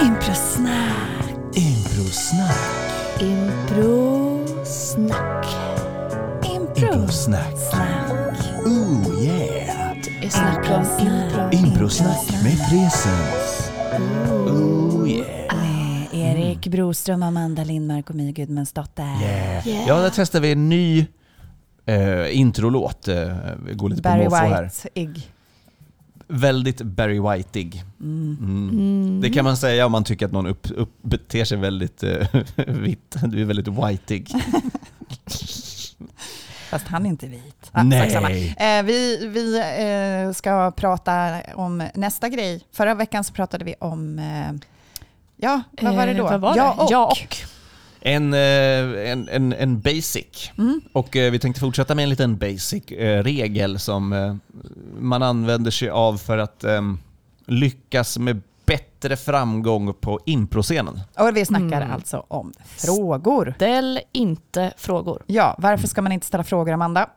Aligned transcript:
Improsnack. 0.00 1.24
Improsnack. 1.54 2.56
Improsnack. 3.20 5.46
Improsnack. 6.44 7.56
Snack. 7.70 8.38
Ooh 8.66 9.24
yeah. 9.24 9.96
Det 10.20 10.26
är 10.26 10.30
snack 10.30 10.70
om 10.70 10.84
impro. 11.06 11.50
Improsnack 11.66 12.30
med 12.42 12.58
presens. 12.68 13.70
Ooh 14.48 15.10
yeah. 15.10 15.56
Med 15.60 16.06
Erik 16.12 16.66
Broström, 16.66 17.22
Amanda 17.22 17.64
Lindmark 17.64 18.10
och 18.10 18.16
My 18.16 18.32
Gudmundsdotter. 18.32 19.02
yeah. 19.22 19.68
Yeah. 19.68 19.88
Ja, 19.88 20.00
där 20.00 20.10
testar 20.14 20.40
vi 20.40 20.52
en 20.52 20.68
ny 20.68 21.06
eh, 21.86 22.38
introlåt. 22.38 23.08
Eh, 23.08 23.14
vi 23.66 23.74
går 23.74 23.88
lite 23.88 24.02
Barry 24.02 24.24
på 24.24 24.30
måfå 24.30 24.36
här. 24.36 24.64
White-ig. 24.64 25.28
Väldigt 26.30 26.82
Barry 26.82 27.20
Whiteig. 27.20 27.84
Mm. 28.00 28.36
Mm. 28.40 29.20
Det 29.20 29.30
kan 29.30 29.44
man 29.44 29.56
säga 29.56 29.86
om 29.86 29.92
man 29.92 30.04
tycker 30.04 30.26
att 30.26 30.32
någon 30.32 30.46
upp, 30.46 30.66
upp, 30.76 31.02
beter 31.02 31.44
sig 31.44 31.58
väldigt 31.58 32.02
eh, 32.02 32.26
vitt. 32.66 33.16
Du 33.22 33.40
är 33.40 33.44
väldigt 33.44 33.68
whiteig. 33.68 34.30
Fast 36.70 36.86
han 36.86 37.06
är 37.06 37.10
inte 37.10 37.26
vit. 37.26 37.70
Ah, 37.72 37.82
Nej. 37.82 38.54
Eh, 38.58 38.82
vi 38.82 39.26
vi 39.26 39.58
eh, 39.58 40.32
ska 40.32 40.70
prata 40.70 41.42
om 41.54 41.88
nästa 41.94 42.28
grej. 42.28 42.60
Förra 42.72 42.94
veckan 42.94 43.24
så 43.24 43.32
pratade 43.32 43.64
vi 43.64 43.74
om, 43.80 44.18
eh, 44.18 44.52
ja, 45.36 45.62
vad 45.82 45.96
var 45.96 46.06
det 46.06 46.14
då? 46.14 46.24
Eh, 46.24 46.30
vad 46.30 46.40
var 46.40 46.56
ja, 46.56 46.74
det? 46.76 46.82
och. 46.82 46.88
Ja 46.90 47.06
och. 47.06 47.36
En, 48.02 48.34
eh, 48.34 49.10
en, 49.10 49.28
en, 49.28 49.52
en 49.52 49.80
basic. 49.80 50.50
Mm. 50.58 50.80
Och 50.92 51.16
eh, 51.16 51.30
vi 51.32 51.38
tänkte 51.38 51.60
fortsätta 51.60 51.94
med 51.94 52.02
en 52.02 52.08
liten 52.08 52.38
basic 52.38 52.90
eh, 52.90 53.22
regel 53.22 53.78
som 53.78 54.38
man 55.00 55.22
använder 55.22 55.70
sig 55.70 55.90
av 55.90 56.16
för 56.18 56.38
att 56.38 56.64
lyckas 57.46 58.18
med 58.18 58.40
bättre 58.66 59.16
framgång 59.16 59.94
på 59.94 60.20
improscenen. 60.26 61.00
Och 61.18 61.36
vi 61.36 61.46
snackar 61.46 61.80
Mm. 61.82 61.90
alltså 61.92 62.24
om 62.28 62.52
frågor. 62.76 63.52
Ställ 63.56 64.00
inte 64.12 64.72
frågor. 64.76 65.22
Ja, 65.26 65.54
varför 65.58 65.88
ska 65.88 66.02
man 66.02 66.12
inte 66.12 66.26
ställa 66.26 66.44
frågor, 66.44 66.72
Amanda? 66.72 67.10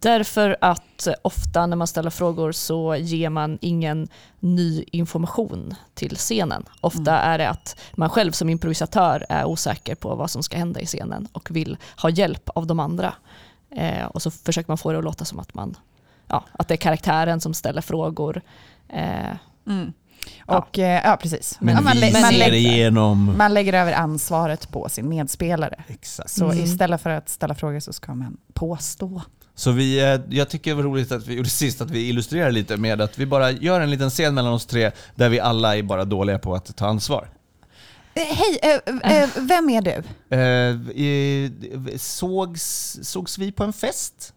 Därför 0.00 0.56
att 0.60 1.08
ofta 1.22 1.66
när 1.66 1.76
man 1.76 1.86
ställer 1.86 2.10
frågor 2.10 2.52
så 2.52 2.96
ger 2.96 3.30
man 3.30 3.58
ingen 3.60 4.08
ny 4.40 4.84
information 4.92 5.74
till 5.94 6.16
scenen. 6.16 6.64
Ofta 6.80 7.18
är 7.18 7.38
det 7.38 7.48
att 7.48 7.80
man 7.92 8.08
själv 8.10 8.32
som 8.32 8.48
improvisatör 8.48 9.26
är 9.28 9.44
osäker 9.44 9.94
på 9.94 10.14
vad 10.14 10.30
som 10.30 10.42
ska 10.42 10.56
hända 10.58 10.80
i 10.80 10.86
scenen 10.86 11.28
och 11.32 11.50
vill 11.50 11.76
ha 12.02 12.10
hjälp 12.10 12.48
av 12.54 12.66
de 12.66 12.80
andra. 12.80 13.14
Eh, 13.70 14.04
och 14.06 14.22
så 14.22 14.30
försöker 14.30 14.70
man 14.70 14.78
få 14.78 14.92
det 14.92 14.98
att 14.98 15.04
låta 15.04 15.24
som 15.24 15.38
att, 15.38 15.54
man, 15.54 15.76
ja, 16.26 16.44
att 16.52 16.68
det 16.68 16.74
är 16.74 16.76
karaktären 16.76 17.40
som 17.40 17.54
ställer 17.54 17.80
frågor. 17.80 18.42
Eh, 18.88 19.36
Mm. 19.66 19.92
Ja. 20.46 20.58
Och, 20.58 20.78
eh, 20.78 21.02
ja, 21.04 21.16
precis. 21.22 21.56
Men 21.60 21.74
ja, 21.74 21.80
man, 21.80 21.96
lä- 21.96 22.20
man, 22.22 22.32
lägger, 22.34 22.52
igenom... 22.54 23.34
man 23.38 23.54
lägger 23.54 23.72
över 23.72 23.92
ansvaret 23.92 24.70
på 24.70 24.88
sin 24.88 25.08
medspelare. 25.08 25.82
Exakt. 25.88 26.30
Så 26.30 26.44
Mm. 26.44 26.64
istället 26.64 27.00
för 27.00 27.10
att 27.10 27.28
ställa 27.28 27.54
frågor 27.54 27.80
så 27.80 27.92
ska 27.92 28.14
man 28.14 28.36
påstå. 28.52 29.22
Så 29.60 29.70
vi, 29.70 30.00
eh, 30.00 30.20
jag 30.30 30.48
tycker 30.48 30.70
det 30.70 30.74
var 30.74 30.82
roligt 30.82 31.12
att 31.12 31.26
vi 31.26 31.34
gjorde 31.34 31.48
sist 31.48 31.80
att 31.80 31.90
vi 31.90 32.08
illustrerar 32.08 32.50
lite 32.50 32.76
med 32.76 33.00
att 33.00 33.18
vi 33.18 33.26
bara 33.26 33.50
gör 33.50 33.80
en 33.80 33.90
liten 33.90 34.10
scen 34.10 34.34
mellan 34.34 34.52
oss 34.52 34.66
tre 34.66 34.90
där 35.14 35.28
vi 35.28 35.40
alla 35.40 35.76
är 35.76 35.82
bara 35.82 36.04
dåliga 36.04 36.38
på 36.38 36.54
att 36.54 36.76
ta 36.76 36.86
ansvar. 36.86 37.28
Eh, 38.14 38.22
Hej, 38.22 38.80
eh, 39.02 39.28
vem 39.36 39.70
är 39.70 39.82
du? 39.82 40.02
Sågs, 41.98 42.98
sågs 43.02 43.38
vi 43.38 43.52
på 43.52 43.64
en 43.64 43.72
fest? 43.72 44.34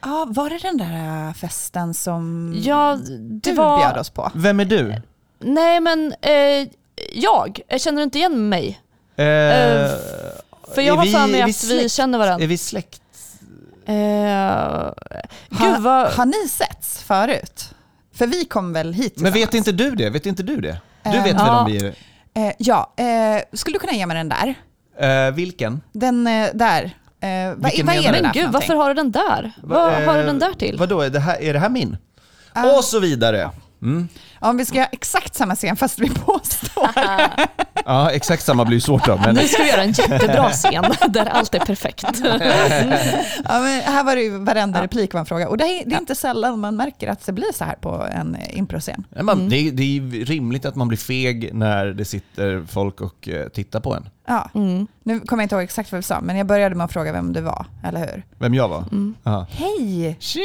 Ja, 0.00 0.26
var 0.28 0.50
det 0.50 0.58
den 0.58 0.76
där 0.78 1.32
festen 1.32 1.94
som 1.94 2.54
ja, 2.56 2.98
du 3.30 3.52
var... 3.54 3.78
bjöd 3.78 3.98
oss 3.98 4.10
på? 4.10 4.30
Vem 4.34 4.60
är 4.60 4.64
du? 4.64 4.94
Nej 5.38 5.80
men 5.80 6.14
jag, 7.12 7.60
jag 7.68 7.80
känner 7.80 8.02
inte 8.02 8.18
igen 8.18 8.48
mig. 8.48 8.80
För 10.74 10.82
jag 10.82 10.96
har 10.96 11.04
vi- 11.04 11.12
för 11.12 11.26
mig 11.26 11.32
vi 11.32 11.42
att 11.42 11.48
vi 11.48 11.52
släkt? 11.52 11.92
känner 11.92 12.18
varandra. 12.18 12.44
Är 12.44 12.48
vi 12.48 12.58
släkt? 12.58 13.01
Eh, 13.86 13.94
Har, 13.94 14.94
gud 15.50 15.82
vad... 15.82 16.12
har 16.12 16.26
ni 16.26 16.48
setts 16.48 17.02
förut? 17.02 17.74
För 18.14 18.26
vi 18.26 18.44
kom 18.44 18.72
väl 18.72 18.92
hit 18.94 19.14
Men 19.20 19.32
vet 19.32 19.54
inte 19.54 19.72
du 19.72 19.90
det? 19.90 20.10
Vet 20.10 20.26
inte 20.26 20.42
du 20.42 20.60
det? 20.60 20.80
Du 21.04 21.10
Eh, 21.10 21.24
vet 21.24 21.34
väl 21.34 21.46
ja. 21.46 21.60
om 21.60 21.66
vi 21.72 21.86
är... 21.86 21.94
Eh, 22.34 22.52
ja, 22.58 22.92
eh, 22.96 23.42
skulle 23.52 23.74
du 23.74 23.78
kunna 23.78 23.92
ge 23.92 24.06
mig 24.06 24.16
den 24.16 24.28
där? 24.28 24.54
Eh, 24.98 25.34
vilken? 25.34 25.80
Den 25.92 26.26
eh, 26.26 26.48
där. 26.54 26.82
Eh, 27.20 27.28
vad, 27.56 27.64
Vilken 27.64 27.86
vad 27.86 27.94
är 27.96 28.12
det 28.12 28.22
Men 28.22 28.32
gud, 28.32 28.52
varför 28.52 28.74
har 28.74 28.88
du 28.88 28.94
den 28.94 29.12
där? 29.12 29.52
Vad 29.62 29.92
har 29.92 30.18
du 30.18 30.22
den 30.22 30.38
där 30.38 30.52
till? 30.52 30.76
Vadå, 30.78 31.00
är 31.00 31.10
det 31.10 31.20
här, 31.20 31.42
är 31.42 31.52
det 31.52 31.58
här 31.58 31.68
min? 31.68 31.96
Och 32.76 32.84
så 32.84 33.00
vidare. 33.00 33.50
Mm. 33.82 34.08
Om 34.42 34.56
vi 34.56 34.64
ska 34.64 34.76
göra 34.76 34.86
exakt 34.92 35.34
samma 35.34 35.54
scen 35.56 35.76
fast 35.76 35.98
vi 35.98 36.10
påstår. 36.10 36.88
Ja, 37.84 38.10
exakt 38.10 38.44
samma 38.44 38.64
blir 38.64 38.80
svårt 38.80 39.06
då. 39.06 39.16
Men 39.24 39.34
Nu 39.34 39.48
ska 39.48 39.62
vi 39.62 39.68
göra 39.70 39.82
en 39.82 39.92
jättebra 39.92 40.50
scen 40.50 40.84
där 41.08 41.26
allt 41.26 41.54
är 41.54 41.58
perfekt. 41.58 42.02
ja, 43.48 43.60
men 43.60 43.80
här 43.82 44.04
var 44.04 44.16
det 44.16 44.22
ju 44.22 44.38
varenda 44.38 44.82
replik 44.82 45.12
var 45.12 45.20
en 45.20 45.26
fråga. 45.26 45.48
Och 45.48 45.56
det 45.56 45.64
är, 45.64 45.84
det 45.86 45.94
är 45.94 45.98
inte 45.98 46.14
sällan 46.14 46.58
man 46.60 46.76
märker 46.76 47.08
att 47.08 47.26
det 47.26 47.32
blir 47.32 47.52
så 47.54 47.64
här 47.64 47.74
på 47.74 48.06
en 48.12 48.36
improscen. 48.50 49.04
Ja, 49.16 49.22
man, 49.22 49.48
det, 49.48 49.56
är- 49.68 49.72
det 49.72 49.82
är 49.82 49.86
ju 49.86 50.24
rimligt 50.24 50.64
att 50.64 50.76
man 50.76 50.88
blir 50.88 50.98
feg 50.98 51.50
när 51.54 51.86
det 51.86 52.04
sitter 52.04 52.64
folk 52.70 53.00
och 53.00 53.28
eh, 53.28 53.48
tittar 53.48 53.80
på 53.80 53.94
en. 53.94 54.08
Ja. 54.26 54.50
Mm. 54.54 54.86
Nu 55.02 55.20
kommer 55.20 55.42
jag 55.42 55.44
inte 55.44 55.54
ihåg 55.54 55.62
exakt 55.64 55.92
vad 55.92 55.96
vi 55.98 56.02
sa, 56.02 56.20
men 56.20 56.36
jag 56.36 56.46
började 56.46 56.74
med 56.74 56.84
att 56.84 56.92
fråga 56.92 57.12
vem 57.12 57.32
du 57.32 57.40
var, 57.40 57.66
eller 57.84 58.00
hur? 58.00 58.22
Vem 58.38 58.54
jag 58.54 58.68
var? 58.68 58.78
Mm. 58.78 59.14
Ja. 59.22 59.46
Hej! 59.50 60.16
Tjena! 60.20 60.44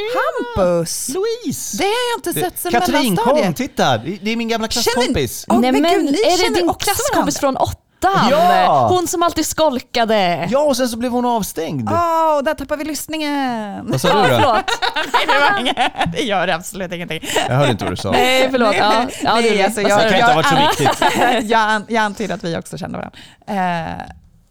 Hampus! 0.56 1.08
Louise! 1.08 1.76
Det 1.78 1.84
har 1.84 1.90
jag 1.90 2.18
inte 2.18 2.40
sett 2.40 2.58
sedan 2.58 2.72
Katrin, 2.72 3.16
kom, 3.16 3.34
mellanstadiet. 3.34 3.56
titta! 3.56 3.87
Det 3.96 4.18
det 4.22 4.30
är 4.32 4.36
min 4.36 4.48
gamla 4.48 4.68
klasskompis. 4.68 5.44
Åh, 5.48 5.60
Nej 5.60 5.72
men 5.72 5.82
men 5.82 5.92
gud, 6.06 6.08
är 6.08 6.12
det 6.12 6.42
känner 6.44 6.54
din 6.56 6.74
klasskompis 6.74 7.12
varandra. 7.12 7.32
från 7.32 7.56
åttan? 7.56 8.28
Ja! 8.30 8.88
Hon 8.90 9.06
som 9.08 9.22
alltid 9.22 9.46
skolkade. 9.46 10.48
Ja, 10.50 10.58
och 10.60 10.76
sen 10.76 10.88
så 10.88 10.96
blev 10.96 11.12
hon 11.12 11.24
avstängd. 11.26 11.88
Åh, 11.92 12.42
där 12.44 12.54
tappar 12.54 12.76
vi 12.76 12.84
lyssningen! 12.84 13.86
Vad 13.90 14.00
sa 14.00 14.08
du 14.08 14.14
då? 14.14 14.24
förlåt. 14.40 14.64
Nej, 15.12 15.26
det, 15.26 15.52
var 15.52 15.60
inget. 15.60 15.76
det 16.12 16.22
gör 16.22 16.48
absolut 16.48 16.92
ingenting. 16.92 17.20
Jag 17.48 17.54
hörde 17.54 17.70
inte 17.70 17.84
vad 17.84 17.92
du 17.92 17.96
sa. 17.96 18.10
Nej, 18.10 18.48
förlåt. 18.50 18.74
Ja, 18.76 19.06
ja, 19.22 19.34
Nej, 19.34 19.50
det, 19.50 19.62
alltså, 19.64 19.80
jag- 19.80 19.98
Det 20.00 20.08
kan 20.08 20.14
inte 20.14 20.26
ha 20.26 20.34
varit 20.34 20.46
så 20.46 20.82
viktigt. 20.84 21.02
jag, 21.50 21.82
jag 21.88 22.04
antyder 22.04 22.34
att 22.34 22.44
vi 22.44 22.56
också 22.56 22.78
känner 22.78 22.98
varandra. 22.98 23.18
Eh, 23.98 24.04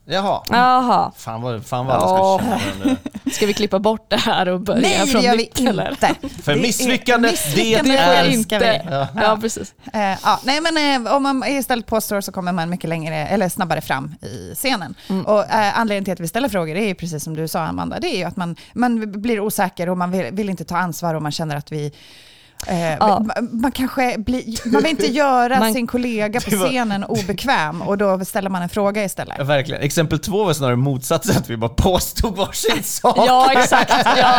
Jaha. 0.10 0.42
Jaha, 0.50 1.12
Fan 1.18 1.42
vad, 1.42 1.66
fan 1.66 1.86
vad 1.86 1.96
Ja. 1.96 2.38
ska 2.40 2.46
känna 2.46 2.58
varandra. 2.86 2.96
ska 3.32 3.46
vi 3.46 3.54
klippa 3.54 3.80
bort 3.80 4.06
det 4.10 4.18
här 4.18 4.48
och 4.50 4.62
börja 4.62 4.82
nej, 4.82 5.08
från 5.08 5.22
det 5.22 5.28
gör 5.28 5.32
vi 5.32 5.38
nytt 5.38 5.60
inte. 5.60 6.16
För 6.44 6.54
Det 6.54 6.60
är- 6.60 6.62
misslyckande, 6.62 7.30
misslyckande 7.32 7.92
det 7.92 7.98
är... 7.98 8.24
vi. 8.28 8.34
inte. 8.34 9.08
Ja, 9.16 9.38
precis. 9.42 9.74
Eh, 9.94 10.02
ja, 10.24 10.40
nej, 10.44 10.62
men 10.62 11.06
eh, 11.06 11.14
om 11.16 11.24
man 11.24 11.44
istället 11.48 11.86
påstår 11.86 12.22
så 12.22 12.32
kommer 12.32 12.52
man 12.52 12.70
mycket 12.70 12.90
längre, 12.90 13.16
eller 13.28 13.50
snabbare 13.50 13.82
fram 13.82 14.16
i 14.22 14.56
scenen. 14.56 14.96
Mm. 15.10 15.26
Och 15.26 15.40
eh, 15.52 15.80
anledningen 15.80 16.04
till 16.06 16.14
att 16.14 16.20
vi 16.20 16.28
ställer 16.28 16.50
frågor, 16.50 16.74
det 16.76 16.82
är 16.84 16.88
ju 16.88 16.96
precis 16.96 17.24
som 17.24 17.36
du 17.36 17.48
sa 17.48 17.60
Amanda, 17.60 18.00
det 18.00 18.08
är 18.08 18.18
ju 18.18 18.24
att 18.24 18.36
man, 18.38 18.56
man 18.74 19.22
blir 19.22 19.40
osäker 19.40 19.90
och 19.90 19.98
man 19.98 20.12
vill, 20.12 20.26
vill 20.32 20.50
inte 20.50 20.66
ta 20.66 20.78
ansvar 20.78 21.14
och 21.16 21.22
man 21.22 21.32
känner 21.32 21.56
att 21.56 21.72
vi 21.72 21.92
Eh, 22.68 22.92
Ja. 22.96 23.20
man, 23.26 23.50
man 23.52 23.72
kanske 23.72 24.18
blir, 24.18 24.72
man 24.72 24.82
vill 24.82 24.92
inte 24.92 25.08
göra 25.08 25.60
Man- 25.60 25.74
sin 25.74 25.88
kollega 25.88 26.42
på 26.42 26.50
Det 26.50 26.56
var- 26.56 26.68
scenen 26.68 27.04
obekväm 27.04 27.82
och 27.82 27.98
då 27.98 28.26
ställer 28.26 28.50
man 28.50 28.62
en 28.62 28.70
fråga 28.70 29.04
istället. 29.04 29.36
Ja, 29.38 29.44
verkligen. 29.44 29.82
Exempel 29.82 30.20
två 30.20 30.44
var 30.44 30.54
snarare 30.54 30.76
motsatsen, 30.76 31.38
att 31.38 31.50
vi 31.50 31.58
bara 31.58 31.70
påstod 31.70 32.36
varsin 32.38 32.84
sak. 32.84 33.18
Ja, 33.18 33.52
exakt. 33.52 33.94
Ja, 34.18 34.34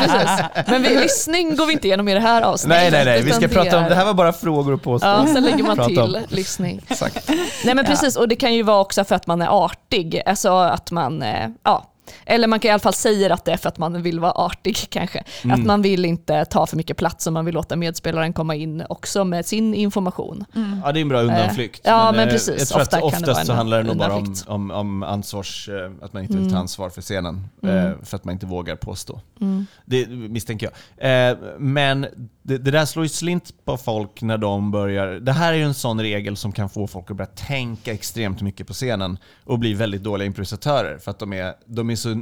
precis. 0.00 0.46
Men 0.66 0.82
vi, 0.82 0.88
lyssning 1.00 1.56
går 1.56 1.66
vi 1.66 1.72
inte 1.72 1.86
igenom 1.86 2.08
i 2.08 2.14
det 2.14 2.20
här 2.20 2.42
avsnittet. 2.42 2.78
nej, 2.82 2.90
nej, 2.90 3.04
nej. 3.04 3.22
Vi 3.22 3.32
ska 3.32 3.48
prata 3.48 3.78
om, 3.78 3.84
det 3.84 3.94
här 3.94 4.04
var 4.04 4.14
bara 4.14 4.32
frågor 4.32 4.72
och 4.72 4.80
Ja, 4.80 4.84
påståenden. 4.84 5.34
sen 5.34 5.44
lägger 5.44 5.64
man 5.64 5.86
till 5.88 5.98
om. 6.00 6.16
lyssning. 6.28 6.80
Exakt. 6.88 7.28
Nej 7.64 7.74
men 7.74 7.84
precis, 7.84 8.16
och 8.16 8.28
det 8.28 8.36
kan 8.36 8.54
ju 8.54 8.62
vara 8.62 8.80
också 8.80 9.04
för 9.04 9.14
att 9.14 9.26
man 9.26 9.42
är 9.42 9.64
artig. 9.64 10.22
Alltså 10.26 10.52
att 10.58 10.90
man, 10.90 11.22
eh, 11.22 11.48
ja. 11.62 11.84
Eller 12.26 12.48
man 12.48 12.60
kan 12.60 12.68
i 12.68 12.72
alla 12.72 12.78
fall 12.80 12.94
säga 12.94 13.34
att 13.34 13.44
det 13.44 13.52
är 13.52 13.56
för 13.56 13.68
att 13.68 13.78
man 13.78 14.02
vill 14.02 14.20
vara 14.20 14.32
artig 14.32 14.76
kanske. 14.90 15.24
Mm. 15.44 15.60
Att 15.60 15.66
man 15.66 15.82
vill 15.82 16.04
inte 16.04 16.44
ta 16.44 16.66
för 16.66 16.76
mycket 16.76 16.96
plats 16.96 17.26
och 17.26 17.32
man 17.32 17.44
vill 17.44 17.54
låta 17.54 17.76
medspelaren 17.76 18.32
komma 18.32 18.54
in 18.54 18.84
också 18.88 19.24
med 19.24 19.46
sin 19.46 19.74
information. 19.74 20.44
Ja, 20.84 20.92
det 20.92 20.98
är 20.98 21.02
en 21.02 21.08
bra 21.08 21.20
undanflykt. 21.20 21.80
ja, 21.84 22.12
men 22.12 22.28
eh, 22.28 22.32
precis. 22.32 22.58
Jag 22.58 22.68
tror 22.68 22.80
Ofta 22.80 22.96
att 22.96 23.02
kan 23.12 23.22
det 23.22 23.30
oftast 23.30 23.46
så 23.46 23.52
handlar 23.52 23.78
det 23.82 23.84
nog 23.84 23.96
bara 23.96 24.14
om, 24.14 24.34
om, 24.46 24.70
om 24.70 25.02
ansvars... 25.02 25.68
eh, 25.68 25.90
Att 26.02 26.12
man 26.12 26.22
inte 26.22 26.34
vill 26.36 26.44
ta 26.44 26.48
Mm. 26.50 26.60
ansvar 26.60 26.90
för 26.90 27.02
scenen. 27.02 27.48
Mm. 27.62 27.76
eh, 27.86 27.92
För 28.02 28.16
att 28.16 28.24
man 28.24 28.32
inte 28.32 28.46
vågar 28.46 28.76
påstå. 28.76 29.20
Mm. 29.40 29.66
Det 29.84 30.06
misstänker 30.08 30.70
jag. 30.96 31.30
Eh, 31.30 31.36
Men 31.58 32.06
det, 32.46 32.58
det 32.58 32.70
där 32.70 32.84
slår 32.84 33.04
ju 33.04 33.08
slint 33.08 33.64
på 33.64 33.76
folk 33.76 34.22
när 34.22 34.38
de 34.38 34.70
börjar... 34.70 35.06
Det 35.06 35.32
här 35.32 35.52
är 35.52 35.56
ju 35.56 35.64
en 35.64 35.74
sån 35.74 36.00
regel 36.00 36.36
som 36.36 36.52
kan 36.52 36.68
få 36.68 36.86
folk 36.86 37.10
att 37.10 37.16
börja 37.16 37.30
tänka 37.30 37.92
extremt 37.92 38.42
mycket 38.42 38.66
på 38.66 38.72
scenen 38.72 39.18
och 39.44 39.58
bli 39.58 39.74
väldigt 39.74 40.02
dåliga 40.02 40.26
improvisatörer. 40.26 40.98
För 40.98 41.10
att 41.10 41.18
de, 41.18 41.32
är, 41.32 41.54
de, 41.66 41.90
är 41.90 41.96
så, 41.96 42.10
eh, 42.10 42.16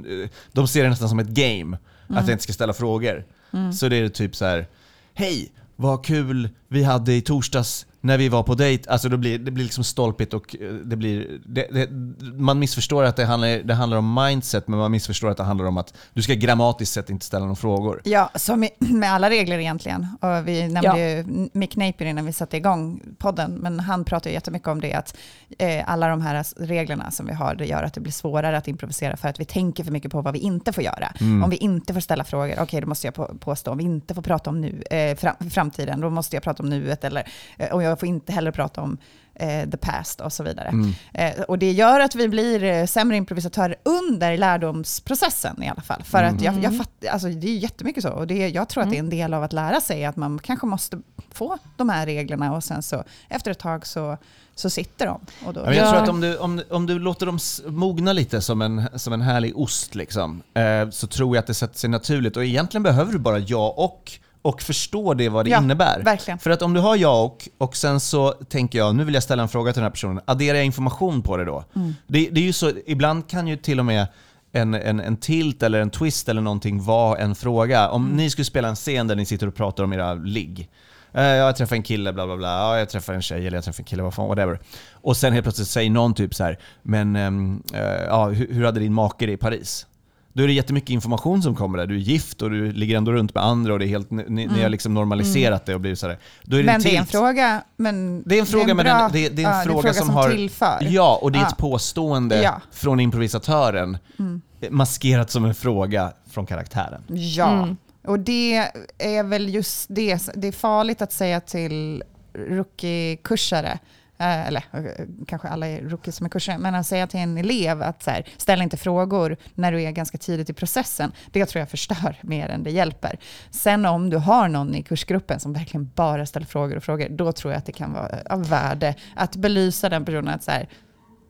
de 0.53 0.69
ser 0.69 0.83
det 0.83 0.89
nästan 0.89 1.09
som 1.09 1.19
ett 1.19 1.29
game, 1.29 1.79
att 2.09 2.27
jag 2.27 2.35
inte 2.35 2.43
ska 2.43 2.53
ställa 2.53 2.73
frågor. 2.73 3.25
Så 3.73 3.89
det 3.89 3.97
är 3.97 4.09
typ 4.09 4.37
så 4.37 4.45
här: 4.45 4.67
hej, 5.15 5.53
vad 5.77 6.05
kul 6.05 6.49
vi 6.69 6.83
hade 6.83 7.13
i 7.13 7.21
torsdags 7.21 7.87
när 8.05 8.19
vi 8.19 8.29
var 8.29 8.43
på 8.43 8.55
dejt, 8.55 8.91
alltså 8.91 9.09
då 9.09 9.17
blir, 9.17 9.39
det 9.39 9.51
blir 9.51 9.65
liksom 9.65 9.85
stolpigt 9.85 10.35
och 10.35 10.57
eh, 10.61 10.73
det 10.73 10.97
blir... 10.97 11.41
Det, 11.47 11.69
det, 11.71 11.89
man 12.35 12.59
missförstår 12.59 13.05
att 13.05 13.17
det 13.17 13.25
handlar, 13.25 13.49
det 13.49 13.75
handlar 13.75 13.99
om 13.99 14.15
mindset, 14.15 14.69
men 14.69 14.79
man 14.79 14.91
missförstår 14.91 15.31
att 15.31 15.37
det 15.37 15.43
handlar 15.43 15.67
om 15.67 15.79
att 15.79 15.95
du 16.13 16.23
ska 16.23 16.35
grammatiskt 16.35 16.95
sett 16.95 17.11
inte 17.11 17.27
ställa 17.27 17.45
några 17.45 17.57
frågor. 17.57 18.01
Ja, 18.05 18.31
som 18.35 18.61
med 18.79 19.13
alla 19.13 19.31
regler 19.31 19.59
egentligen. 19.59 20.07
Och 20.21 20.49
vi 20.49 20.69
nämnde 20.69 20.81
ja. 20.81 20.99
ju 20.99 21.49
Mick 21.53 21.77
Napier 21.77 22.09
innan 22.09 22.27
vi 22.27 22.33
satte 22.33 22.57
igång 22.57 23.01
podden, 23.19 23.53
men 23.55 23.81
han 23.81 24.05
pratar 24.05 24.31
ju 24.31 24.35
jättemycket 24.35 24.69
om 24.69 24.81
det, 24.81 24.95
att 24.95 25.17
eh, 25.59 25.91
alla 25.91 26.09
de 26.09 26.21
här 26.21 26.45
reglerna 26.57 27.11
som 27.11 27.27
vi 27.27 27.33
har, 27.33 27.55
det 27.55 27.67
gör 27.67 27.83
att 27.83 27.95
det 27.95 28.01
blir 28.01 28.13
svårare 28.13 28.57
att 28.57 28.69
improvisera 28.69 29.17
för 29.17 29.29
att 29.29 29.41
vi 29.41 29.45
tänker 29.45 29.85
för 29.85 29.93
mycket 29.93 30.13
på 30.13 30.21
vad 30.21 30.33
vi 30.33 30.39
inte 30.39 30.73
får 30.73 30.85
göra. 30.85 31.13
Mm. 31.21 31.45
Om 31.45 31.51
vi 31.51 31.57
inte 31.57 31.95
får 31.95 32.01
ställa 32.01 32.25
frågor, 32.25 32.53
okej 32.53 32.63
okay, 32.63 32.81
då 32.81 32.87
måste 32.87 33.07
jag 33.07 33.15
på, 33.15 33.35
påstå, 33.41 33.71
om 33.71 33.79
vi 33.79 33.85
inte 33.85 34.15
får 34.15 34.23
prata 34.23 34.51
om 34.51 34.61
nu, 34.61 34.83
eh, 34.91 35.17
fram, 35.17 35.51
framtiden, 35.51 36.01
då 36.01 36.11
måste 36.11 36.37
jag 36.37 36.43
prata 36.43 36.63
om 36.63 36.69
nuet, 36.69 37.05
eller 37.05 37.29
eh, 37.57 37.73
och 37.73 37.83
jag 37.83 37.94
får 38.01 38.09
inte 38.09 38.33
heller 38.33 38.51
prata 38.51 38.81
om 38.81 38.99
eh, 39.35 39.71
the 39.71 39.77
past 39.77 40.21
och 40.21 40.33
så 40.33 40.43
vidare. 40.43 40.69
Mm. 40.69 40.93
Eh, 41.15 41.43
och 41.43 41.59
det 41.59 41.73
gör 41.73 42.01
att 42.01 42.15
vi 42.15 42.29
blir 42.29 42.65
eh, 42.65 42.87
sämre 42.87 43.17
improvisatörer 43.17 43.77
under 43.83 44.37
lärdomsprocessen 44.37 45.63
i 45.63 45.69
alla 45.69 45.83
fall. 45.83 46.03
För 46.03 46.19
mm. 46.19 46.35
att 46.35 46.43
jag, 46.43 46.55
jag 46.55 46.65
mm. 46.65 46.79
fatt, 46.79 46.91
alltså 47.11 47.29
det 47.29 47.49
är 47.49 47.57
jättemycket 47.57 48.03
så. 48.03 48.11
Och 48.11 48.27
det, 48.27 48.49
jag 48.49 48.69
tror 48.69 48.83
att 48.83 48.91
det 48.91 48.97
är 48.97 48.99
en 48.99 49.07
mm. 49.07 49.19
del 49.19 49.35
av 49.35 49.43
att 49.43 49.53
lära 49.53 49.81
sig, 49.81 50.05
att 50.05 50.17
man 50.17 50.39
kanske 50.39 50.67
måste 50.67 51.01
få 51.33 51.59
de 51.77 51.89
här 51.89 52.07
reglerna 52.07 52.53
och 52.53 52.65
sen 52.65 52.83
så 52.83 53.05
efter 53.29 53.51
ett 53.51 53.59
tag 53.59 53.87
så 53.87 54.17
så 54.57 54.71
sitter 54.71 55.07
de. 55.07 55.21
Och 55.47 55.55
då, 55.55 55.61
jag 55.61 55.75
ja. 55.75 55.91
tror 55.91 56.03
att 56.03 56.09
om 56.09 56.21
du, 56.21 56.37
om, 56.37 56.63
om 56.71 56.87
du 56.87 56.99
låter 56.99 57.27
dem 57.27 57.39
mogna 57.67 58.13
lite 58.13 58.41
som 58.41 58.63
en, 58.63 58.89
som 58.95 59.13
en 59.13 59.21
härlig 59.21 59.59
ost, 59.59 59.95
liksom, 59.95 60.43
eh, 60.55 60.91
så 60.91 61.07
tror 61.07 61.37
jag 61.37 61.41
att 61.43 61.47
det 61.47 61.55
sätter 61.55 61.79
sig 61.79 61.91
naturligt. 61.91 62.37
Och 62.37 62.45
egentligen 62.45 62.83
behöver 62.83 63.13
du 63.13 63.19
bara 63.19 63.39
ja 63.39 63.75
och 63.77 64.13
och 64.45 64.63
förstå 64.63 65.15
det 65.15 65.29
vad 65.29 65.45
det 65.45 65.51
ja, 65.51 65.59
innebär. 65.59 66.03
Verkligen. 66.03 66.39
För 66.39 66.51
att 66.51 66.63
om 66.63 66.75
du 66.75 66.81
har 66.81 66.97
ja 66.97 67.23
och, 67.23 67.49
och 67.59 67.77
sen 67.77 68.01
så 68.01 68.33
tänker 68.33 68.79
jag, 68.79 68.95
nu 68.95 69.05
vill 69.05 69.15
jag 69.15 69.23
ställa 69.23 69.43
en 69.43 69.49
fråga 69.49 69.73
till 69.73 69.81
den 69.81 69.85
här 69.85 69.91
personen, 69.91 70.23
adderar 70.25 70.57
jag 70.57 70.65
information 70.65 71.23
på 71.23 71.37
det 71.37 71.45
då? 71.45 71.65
Mm. 71.77 71.95
Det, 72.07 72.29
det, 72.33 72.41
är 72.41 72.45
ju 72.45 72.53
så, 72.53 72.73
ibland 72.87 73.29
kan 73.29 73.47
ju 73.47 73.57
till 73.57 73.79
och 73.79 73.85
med 73.85 74.07
en, 74.53 74.75
en, 74.75 75.01
en 75.01 75.17
tilt 75.17 75.63
eller 75.63 75.81
en 75.81 75.91
twist 75.91 76.29
eller 76.29 76.41
någonting 76.41 76.83
vara 76.83 77.19
en 77.19 77.35
fråga. 77.35 77.89
Om 77.89 78.05
mm. 78.05 78.17
ni 78.17 78.31
skulle 78.31 78.45
spela 78.45 78.69
en 78.69 78.77
scen 78.77 79.07
där 79.07 79.17
ni 79.17 79.27
sitter 79.27 79.47
och 79.47 79.55
pratar 79.55 79.85
om 79.85 79.93
era 79.93 80.15
ligg, 80.15 80.69
eh, 81.13 81.25
jag 81.25 81.57
träffar 81.57 81.77
en 81.77 81.83
kille, 81.83 82.13
bla 82.13 82.27
bla 82.27 82.37
bla, 82.37 82.49
ja, 82.49 82.79
jag 82.79 82.89
träffar 82.89 83.15
en 83.15 83.23
tjej 83.23 83.47
eller 83.47 83.57
jag 83.57 83.65
träffar 83.65 83.81
en 83.81 83.85
kille, 83.85 84.03
vad 84.03 84.15
fan, 84.15 84.29
whatever. 84.29 84.61
Och 84.93 85.17
sen 85.17 85.33
helt 85.33 85.45
plötsligt 85.45 85.69
säger 85.69 85.91
någon 85.91 86.15
typ 86.15 86.35
så 86.35 86.45
här, 86.45 86.59
men 86.83 87.17
ähm, 87.17 87.63
äh, 87.75 87.81
ja, 87.83 88.29
hur, 88.29 88.55
hur 88.55 88.65
hade 88.65 88.81
din 88.81 88.93
make 88.93 89.27
det 89.27 89.33
i 89.33 89.37
Paris? 89.37 89.87
Då 90.35 90.43
är 90.43 90.47
det 90.47 90.53
jättemycket 90.53 90.91
information 90.91 91.43
som 91.43 91.55
kommer 91.55 91.79
där. 91.79 91.87
Du 91.87 91.95
är 91.95 91.99
gift 91.99 92.43
och 92.43 92.51
du 92.51 92.73
ligger 92.73 92.97
ändå 92.97 93.13
runt 93.13 93.35
med 93.35 93.45
andra 93.45 93.73
och 93.73 93.79
det 93.79 93.85
är 93.85 93.89
helt, 93.89 94.11
ni, 94.11 94.23
mm. 94.23 94.35
ni 94.35 94.47
har 94.47 94.59
mm. 94.59 94.73
liksom 94.73 94.95
normaliserat 94.95 95.61
mm. 95.61 95.63
det 95.67 95.75
och 95.75 95.81
blivit 95.81 95.99
sådär. 95.99 96.19
Då 96.43 96.57
är 96.57 96.61
det 96.61 96.67
men 96.67 96.83
det 96.83 96.97
är 96.97 96.99
en 96.99 97.07
fråga, 97.07 97.63
men 97.77 98.23
det 98.23 98.37
är 98.37 98.41
en 98.41 98.47
fråga, 98.47 98.65
det 98.65 98.71
är 98.71 98.71
en 98.71 98.77
bra, 98.77 98.99
men 98.99 99.13
det, 99.13 99.29
det, 99.29 99.43
är 99.43 99.47
en, 99.47 99.57
ja, 99.59 99.63
fråga, 99.65 99.81
fråga 99.81 99.95
som, 99.95 100.07
som 100.07 100.15
har... 100.15 100.31
Tillför. 100.31 100.79
Ja, 100.81 101.19
och 101.23 101.33
det 101.33 101.39
är 101.39 101.47
ett 101.47 101.57
påstående 101.57 102.43
ja. 102.43 102.61
från 102.73 103.01
improvisatören 103.01 103.99
mm. 104.19 104.43
maskerat 104.71 105.31
som 105.31 105.45
en 105.45 105.55
fråga 105.55 106.13
från 106.31 106.47
karaktären. 106.47 107.03
Ja, 107.09 107.53
mm. 107.53 107.77
och 108.07 108.19
det 108.19 108.57
är 108.99 109.23
väl 109.23 109.55
just 109.55 109.87
det. 109.89 110.31
Det 110.35 110.49
är 110.49 110.53
farligt 110.53 111.03
att 111.03 111.13
säga 111.13 111.41
till 111.41 112.03
rookie-kursare 112.35 113.79
eller 114.19 114.65
eh, 114.73 115.07
kanske 115.27 115.49
alla 115.49 115.67
är 115.67 115.83
rookies 115.83 116.17
som 116.17 116.27
är 116.27 116.31
kurser, 116.31 116.59
men 116.59 116.75
att 116.75 116.87
säga 116.87 117.07
till 117.07 117.21
en 117.21 117.39
elev 117.39 117.83
att 117.83 118.03
så 118.03 118.11
här, 118.11 118.29
ställ 118.37 118.63
inte 118.63 118.77
frågor 118.77 119.37
när 119.55 119.73
du 119.73 119.83
är 119.83 119.91
ganska 119.91 120.19
tidigt 120.19 120.51
i 120.51 120.53
processen, 120.53 121.13
det 121.27 121.47
tror 121.47 121.61
jag 121.61 121.69
förstör 121.69 122.19
mer 122.23 122.49
än 122.49 122.63
det 122.63 122.71
hjälper. 122.71 123.19
Sen 123.51 123.87
om 123.87 124.11
du 124.11 124.17
har 124.17 124.49
någon 124.49 124.75
i 124.75 124.83
kursgruppen 124.83 125.41
som 125.41 125.53
verkligen 125.53 125.91
bara 125.95 126.27
ställer 126.27 126.47
frågor 126.47 126.77
och 126.77 126.85
frågor, 126.85 127.09
då 127.09 127.33
tror 127.33 127.53
jag 127.53 127.59
att 127.59 127.67
det 127.67 127.73
kan 127.73 127.93
vara 127.93 128.19
av 128.31 128.49
värde 128.49 128.95
att 129.17 129.37
belysa 129.37 129.89
den 129.89 130.05
personen 130.05 130.35
att 130.35 130.43
så 130.43 130.51
här, 130.51 130.69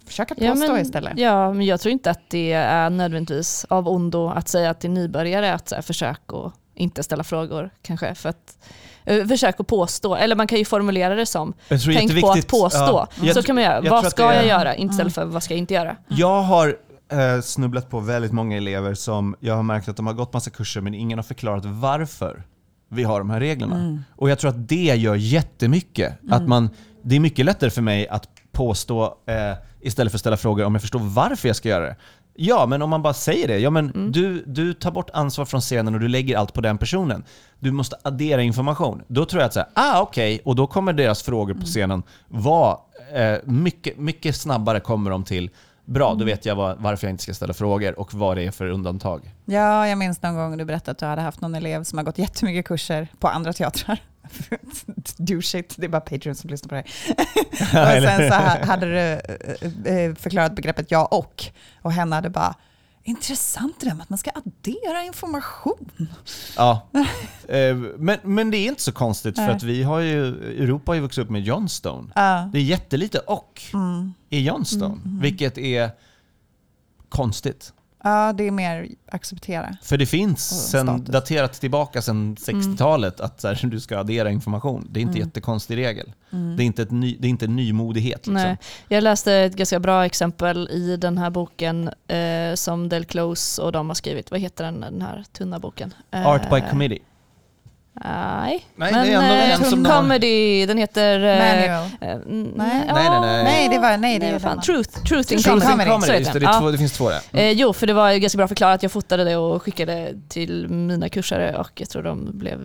försöka 0.07 0.35
påstå 0.35 0.47
ja, 0.47 0.55
men, 0.55 0.83
istället. 0.83 1.19
Ja, 1.19 1.53
men 1.53 1.67
jag 1.67 1.81
tror 1.81 1.93
inte 1.93 2.11
att 2.11 2.31
det 2.31 2.53
är 2.53 2.91
nödvändigtvis 2.91 3.67
av 3.69 3.89
ondo 3.89 4.29
att 4.29 4.49
säga 4.49 4.75
till 4.75 4.91
nybörjare 4.91 5.55
att 5.55 5.69
så 5.69 5.75
här, 5.75 5.83
försök 5.83 6.21
att 6.33 6.63
inte 6.75 7.03
ställa 7.03 7.25
frågor 7.25 7.71
kanske. 7.82 8.15
För 8.15 8.29
att 8.29 8.59
Eh, 9.06 9.26
försök 9.26 9.61
att 9.61 9.67
påstå, 9.67 10.15
eller 10.15 10.37
man 10.37 10.47
kan 10.47 10.59
ju 10.59 10.65
formulera 10.65 11.15
det 11.15 11.26
som 11.26 11.55
tänk 11.69 12.21
på 12.21 12.31
att 12.31 12.47
påstå. 12.47 13.06
Ja. 13.23 13.35
Så 13.35 13.43
kan 13.43 13.55
man 13.55 13.65
göra. 13.65 13.81
vad 13.91 14.11
ska 14.11 14.23
jag, 14.23 14.35
jag 14.35 14.47
göra? 14.47 14.76
Istället 14.76 15.00
mm. 15.00 15.11
för 15.11 15.25
vad 15.25 15.43
ska 15.43 15.55
jag 15.55 15.59
inte 15.59 15.75
göra? 15.75 15.97
Jag 16.09 16.43
har 16.43 16.76
eh, 17.12 17.41
snubblat 17.41 17.91
på 17.91 18.00
väldigt 18.00 18.32
många 18.32 18.56
elever 18.56 18.94
som 18.94 19.37
jag 19.41 19.56
har 19.56 19.62
märkt 19.62 19.88
att 19.88 19.97
de 19.97 20.06
har 20.06 20.15
gått 20.15 20.32
massa 20.32 20.50
kurser 20.50 20.81
men 20.81 20.94
ingen 20.94 21.19
har 21.19 21.23
förklarat 21.23 21.65
varför 21.65 22.43
vi 22.88 23.03
har 23.03 23.19
de 23.19 23.31
här 23.31 23.41
reglerna. 23.41 23.76
Mm. 23.76 24.05
Och 24.17 24.31
jag 24.31 24.38
tror 24.38 24.50
att 24.50 24.69
det 24.69 24.94
gör 24.97 25.15
jättemycket. 25.15 26.23
Mm. 26.23 26.32
Att 26.32 26.49
man, 26.49 26.71
det 27.03 27.17
är 27.17 27.21
mycket 27.21 27.44
lättare 27.44 27.71
för 27.71 27.82
mig 27.82 28.09
att 28.09 28.29
påstå 28.53 29.05
eh, 29.26 29.56
istället 29.81 30.12
för 30.12 30.17
att 30.17 30.21
ställa 30.21 30.37
frågor 30.37 30.65
om 30.65 30.75
jag 30.75 30.82
förstår 30.82 31.00
varför 31.00 31.49
jag 31.49 31.56
ska 31.56 31.69
göra 31.69 31.85
det. 31.85 31.97
Ja, 32.37 32.67
men 32.67 32.83
om 32.83 32.91
man 32.91 33.03
bara 33.03 33.15
säger 33.15 33.49
det. 33.49 33.59
Ja, 33.59 33.71
men 33.71 33.91
mm. 33.91 34.13
du, 34.13 34.45
du 34.47 34.75
tar 34.75 34.91
bort 34.91 35.11
ansvar 35.13 35.45
från 35.45 35.61
scenen 35.61 35.95
och 35.95 36.01
du 36.01 36.09
lägger 36.09 36.37
allt 36.37 36.53
på 36.53 36.61
den 36.61 36.79
personen. 36.79 37.25
Du 37.59 37.71
måste 37.71 37.97
addera 38.03 38.43
information. 38.43 39.03
Då 39.09 39.25
tror 39.25 39.43
jag 39.43 39.47
att 39.47 39.55
så 39.55 39.61
här, 39.61 39.69
ah 39.75 40.01
okej, 40.01 40.35
okay. 40.35 40.43
och 40.45 40.57
då 40.57 40.67
kommer 40.67 40.93
deras 40.93 41.23
frågor 41.23 41.55
på 41.55 41.59
mm. 41.59 41.67
scenen 41.67 42.03
vara 42.29 42.79
eh, 43.15 43.39
mycket, 43.45 43.99
mycket 43.99 44.37
snabbare 44.37 44.81
kommer 44.81 45.11
de 45.11 45.25
till 45.25 45.51
Bra, 45.85 46.09
då 46.09 46.15
mm. 46.15 46.27
vet 46.27 46.47
jag 46.47 46.57
var, 46.57 46.77
varför 46.79 47.07
jag 47.07 47.13
inte 47.13 47.23
ska 47.23 47.35
ställa 47.35 47.55
frågor 47.55 47.99
och 47.99 48.15
vad 48.15 48.37
det 48.37 48.47
är 48.47 48.51
för 48.51 48.67
undantag. 48.67 49.35
Ja, 49.45 49.89
jag 49.89 49.99
minns 49.99 50.23
någon 50.23 50.35
gång 50.35 50.57
du 50.57 50.65
berättade 50.65 50.91
att 50.91 50.99
du 50.99 51.07
hade 51.07 51.23
haft 51.23 51.41
någon 51.41 51.55
elev 51.55 51.85
som 51.85 51.99
har 51.99 52.05
gått 52.05 52.19
jättemycket 52.19 52.67
kurser 52.67 53.09
på 53.19 53.29
andra 53.29 53.53
teatrar. 53.53 53.99
Do 55.17 55.43
shit, 55.43 55.75
det 55.77 55.87
är 55.87 55.89
bara 55.89 56.01
Patreon 56.01 56.35
som 56.35 56.51
lyssnar 56.51 56.69
på 56.69 56.75
dig. 56.75 56.85
och 57.61 58.09
sen 58.09 58.31
så 58.31 58.67
hade 58.67 58.87
du 58.87 58.99
eh, 58.99 59.97
eh, 59.97 60.15
förklarat 60.15 60.57
begreppet 60.57 60.91
ja 60.91 61.05
och, 61.05 61.45
och 61.83 61.93
henne 61.93 62.17
hade 62.17 62.31
bara 62.31 62.55
Intressant 63.06 63.81
det 63.81 63.87
där 63.87 63.95
med 63.95 64.03
att 64.03 64.11
man 64.11 64.19
ska 64.19 64.31
addera 64.31 65.05
information. 65.05 66.09
Ja, 66.56 66.89
eh, 67.49 67.77
men, 67.99 68.19
men 68.23 68.51
det 68.51 68.56
är 68.56 68.69
inte 68.69 68.83
så 68.83 68.93
konstigt 68.93 69.37
för 69.37 69.49
att 69.49 69.62
vi 69.62 69.83
har 69.83 70.01
ju, 70.01 70.27
Europa 70.62 70.91
har 70.91 70.95
ju 70.95 71.01
vuxit 71.01 71.25
upp 71.25 71.31
med 71.31 71.43
Johnstone. 71.43 72.03
Uh. 72.03 72.53
Det 72.53 72.59
är 72.59 72.62
jättelite 72.62 73.19
och 73.19 73.62
mm. 73.75 74.15
i 74.31 74.41
Johnstone, 74.47 74.95
mm, 74.95 75.05
mm. 75.05 75.21
vilket 75.21 75.59
är 75.59 75.91
konstigt. 77.09 77.73
Ja, 78.05 78.33
det 78.33 78.47
är 78.47 78.51
mer 78.51 78.89
acceptera. 79.09 79.77
För 79.83 79.97
det 79.97 80.06
finns 80.06 80.71
sen, 80.71 81.05
daterat 81.05 81.53
tillbaka 81.53 82.03
sedan 82.03 82.37
60-talet 82.37 83.21
mm. 83.21 83.27
att 83.27 83.41
så 83.41 83.49
här, 83.49 83.67
du 83.71 83.81
ska 83.81 83.99
addera 83.99 84.31
information. 84.31 84.89
Det 84.91 85.01
är 85.01 85.03
inte 85.03 85.19
mm. 85.19 85.29
jättekonstig 85.29 85.77
regel. 85.77 86.12
Mm. 86.33 86.56
Det, 86.56 86.62
är 86.62 86.65
inte 86.65 86.83
ett 86.83 86.91
ny, 86.91 87.17
det 87.21 87.29
är 87.29 87.31
inte 87.31 87.45
en 87.45 87.56
nymodighet. 87.56 88.17
Liksom. 88.17 88.35
Nej. 88.35 88.56
Jag 88.89 89.03
läste 89.03 89.33
ett 89.35 89.56
ganska 89.56 89.81
bra 89.81 90.06
exempel 90.06 90.69
i 90.71 90.97
den 90.97 91.19
här 91.19 91.31
boken 91.31 91.91
eh, 92.09 92.55
som 92.55 92.89
Del 92.89 93.05
Close 93.05 93.62
och 93.62 93.73
de 93.73 93.89
har 93.89 93.95
skrivit. 93.95 94.31
Vad 94.31 94.41
heter 94.41 94.65
den, 94.65 94.81
den 94.81 95.03
här 95.03 95.25
tunna 95.33 95.59
boken? 95.59 95.95
Eh, 96.11 96.27
Art 96.27 96.50
by 96.50 96.61
Committee. 96.71 96.99
Nej, 98.02 98.67
nej 98.76 98.93
men 98.93 99.06
det 99.06 99.12
är 99.12 99.52
ändå 99.52 99.64
en 99.64 99.70
som 99.70 99.85
comedy, 99.85 100.61
har... 100.61 100.67
den 100.67 100.79
heter... 100.79 101.19
Manual. 101.19 101.87
Äh, 102.00 102.19
nej. 102.26 102.52
nej, 102.56 102.87
nej, 102.95 103.21
nej. 103.21 103.45
Nej, 103.45 103.69
det 103.69 103.78
var, 103.78 103.97
nej, 103.97 104.19
det 104.19 104.33
var 104.33 104.38
fan. 104.38 104.61
Truth, 104.61 105.02
Truth 105.02 105.33
in 105.33 105.38
Truth 105.38 105.71
comedy. 105.71 105.90
comedy. 105.90 106.19
Just 106.19 106.33
det, 106.33 106.38
det, 106.38 106.45
ja. 106.45 106.61
två, 106.61 106.71
det 106.71 106.78
finns 106.78 106.92
två 106.92 107.09
där. 107.09 107.21
Mm. 107.33 107.47
Eh, 107.47 107.52
jo, 107.52 107.73
för 107.73 107.87
det 107.87 107.92
var 107.92 108.12
ganska 108.12 108.37
bra 108.37 108.49
förklarat. 108.49 108.83
Jag 108.83 108.92
fotade 108.92 109.25
det 109.25 109.37
och 109.37 109.62
skickade 109.62 110.14
till 110.28 110.69
mina 110.69 111.09
kursare 111.09 111.57
och 111.57 111.71
jag 111.75 111.88
tror 111.88 112.02
de 112.02 112.38
blev 112.38 112.61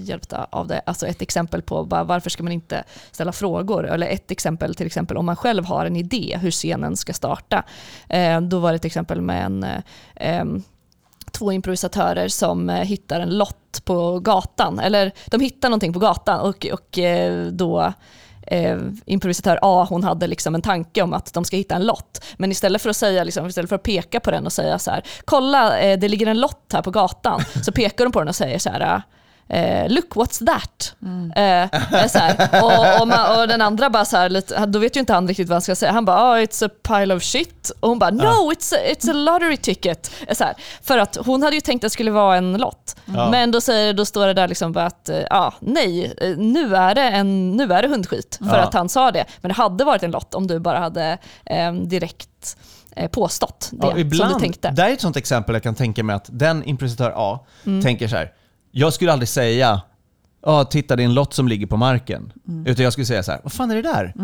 hjälpta 0.00 0.46
av 0.50 0.66
det. 0.66 0.80
Alltså 0.86 1.06
ett 1.06 1.22
exempel 1.22 1.62
på 1.62 1.84
bara, 1.84 2.04
varför 2.04 2.30
ska 2.30 2.42
man 2.42 2.52
inte 2.52 2.84
ställa 3.10 3.32
frågor? 3.32 3.86
Eller 3.86 4.06
ett 4.06 4.30
exempel 4.30 4.74
till 4.74 4.86
exempel 4.86 5.16
om 5.16 5.26
man 5.26 5.36
själv 5.36 5.64
har 5.64 5.86
en 5.86 5.96
idé 5.96 6.38
hur 6.42 6.50
scenen 6.50 6.96
ska 6.96 7.12
starta. 7.12 7.62
Eh, 8.08 8.40
då 8.40 8.58
var 8.58 8.72
det 8.72 8.76
ett 8.76 8.84
exempel 8.84 9.20
med 9.20 9.44
en 9.46 9.64
eh, 10.16 10.44
två 11.34 11.52
improvisatörer 11.52 12.28
som 12.28 12.70
eh, 12.70 12.76
hittar 12.76 13.20
en 13.20 13.38
lott 13.38 13.84
på 13.84 14.20
gatan. 14.20 14.78
Eller 14.78 15.12
de 15.26 15.40
hittar 15.40 15.68
någonting 15.68 15.92
på 15.92 15.98
gatan 15.98 16.40
och, 16.40 16.66
och 16.72 16.98
eh, 16.98 17.46
då 17.46 17.92
eh, 18.46 18.78
improvisatör 19.06 19.58
A, 19.62 19.86
hon 19.88 20.04
hade 20.04 20.26
liksom 20.26 20.54
en 20.54 20.62
tanke 20.62 21.02
om 21.02 21.12
att 21.12 21.34
de 21.34 21.44
ska 21.44 21.56
hitta 21.56 21.74
en 21.74 21.86
lott. 21.86 22.24
Men 22.36 22.50
istället 22.50 22.82
för 22.82 22.90
att, 22.90 22.96
säga, 22.96 23.24
liksom, 23.24 23.46
istället 23.46 23.68
för 23.68 23.76
att 23.76 23.82
peka 23.82 24.20
på 24.20 24.30
den 24.30 24.46
och 24.46 24.52
säga 24.52 24.78
så 24.78 24.90
här, 24.90 25.02
kolla 25.24 25.80
eh, 25.80 25.98
det 25.98 26.08
ligger 26.08 26.26
en 26.26 26.40
lott 26.40 26.72
här 26.72 26.82
på 26.82 26.90
gatan, 26.90 27.40
så 27.64 27.72
pekar 27.72 28.04
de 28.04 28.12
på 28.12 28.18
den 28.18 28.28
och 28.28 28.36
säger 28.36 28.58
så 28.58 28.70
här, 28.70 29.02
eh, 29.48 29.88
look 29.88 30.14
what's 30.14 30.46
that? 30.46 30.94
Mm. 31.02 31.32
Eh, 31.32 32.08
så 32.08 32.18
och, 32.62 33.00
och, 33.00 33.08
man, 33.08 33.40
och, 33.40 33.48
den 33.48 33.62
andra 33.62 33.90
bara 33.90 34.04
så 34.04 34.16
här, 34.16 34.28
lite, 34.28 34.66
då 34.66 34.78
vet 34.78 34.96
ju 34.96 35.00
inte 35.00 35.12
han 35.12 35.28
riktigt 35.28 35.48
vad 35.48 35.54
han 35.54 35.62
ska 35.62 35.74
säga. 35.74 35.92
Han 35.92 36.04
bara, 36.04 36.32
oh, 36.32 36.42
it's 36.42 36.66
a 36.66 36.70
pile 36.82 37.14
of 37.14 37.22
shit. 37.22 37.70
Och 37.80 37.88
hon 37.88 37.98
bara, 37.98 38.10
no 38.10 38.52
it's 38.52 38.74
a, 38.74 38.78
it's 38.84 39.10
a 39.10 39.12
lottery 39.12 39.56
ticket. 39.56 40.10
Så 40.32 40.44
här, 40.44 40.54
för 40.82 40.98
att 40.98 41.16
hon 41.16 41.42
hade 41.42 41.56
ju 41.56 41.60
tänkt 41.60 41.84
att 41.84 41.86
det 41.86 41.90
skulle 41.90 42.10
vara 42.10 42.36
en 42.36 42.56
lott. 42.56 42.96
Mm. 43.08 43.30
Men 43.30 43.50
då, 43.50 43.60
säger, 43.60 43.92
då 43.92 44.04
står 44.04 44.26
det 44.26 44.34
där 44.34 44.48
liksom 44.48 44.76
att, 44.76 45.10
ja, 45.12 45.26
ah, 45.30 45.52
nej, 45.60 46.14
nu 46.38 46.76
är, 46.76 46.94
det 46.94 47.02
en, 47.02 47.56
nu 47.56 47.72
är 47.72 47.82
det 47.82 47.88
hundskit. 47.88 48.38
För 48.50 48.58
att 48.58 48.74
han 48.74 48.88
sa 48.88 49.10
det. 49.10 49.24
Men 49.40 49.48
det 49.48 49.54
hade 49.54 49.84
varit 49.84 50.02
en 50.02 50.10
lott 50.10 50.34
om 50.34 50.46
du 50.46 50.58
bara 50.58 50.78
hade 50.78 51.18
eh, 51.46 51.72
direkt 51.72 52.56
eh, 52.96 53.10
påstått 53.10 53.70
det 53.72 53.86
ja, 53.86 53.98
ibland, 53.98 54.30
som 54.30 54.38
du 54.38 54.44
tänkte. 54.44 54.70
Det 54.70 54.82
är 54.82 54.92
ett 54.92 55.00
sånt 55.00 55.16
exempel 55.16 55.54
jag 55.54 55.62
kan 55.62 55.74
tänka 55.74 56.04
mig 56.04 56.16
att 56.16 56.28
den 56.32 56.64
improvisatör 56.64 57.12
A 57.16 57.40
mm. 57.66 57.82
tänker 57.82 58.08
så 58.08 58.16
här, 58.16 58.32
jag 58.76 58.92
skulle 58.92 59.12
aldrig 59.12 59.28
säga 59.28 59.80
ja, 60.42 60.64
titta 60.64 60.96
det 60.96 61.02
är 61.02 61.04
en 61.04 61.14
lott 61.14 61.34
som 61.34 61.48
ligger 61.48 61.66
på 61.66 61.76
marken. 61.76 62.32
Utan 62.66 62.84
jag 62.84 62.92
skulle 62.92 63.06
säga 63.06 63.22
så 63.22 63.32
här, 63.32 63.40
vad 63.42 63.52
fan 63.52 63.70
är 63.70 63.74
det 63.76 63.82
där? 63.82 64.14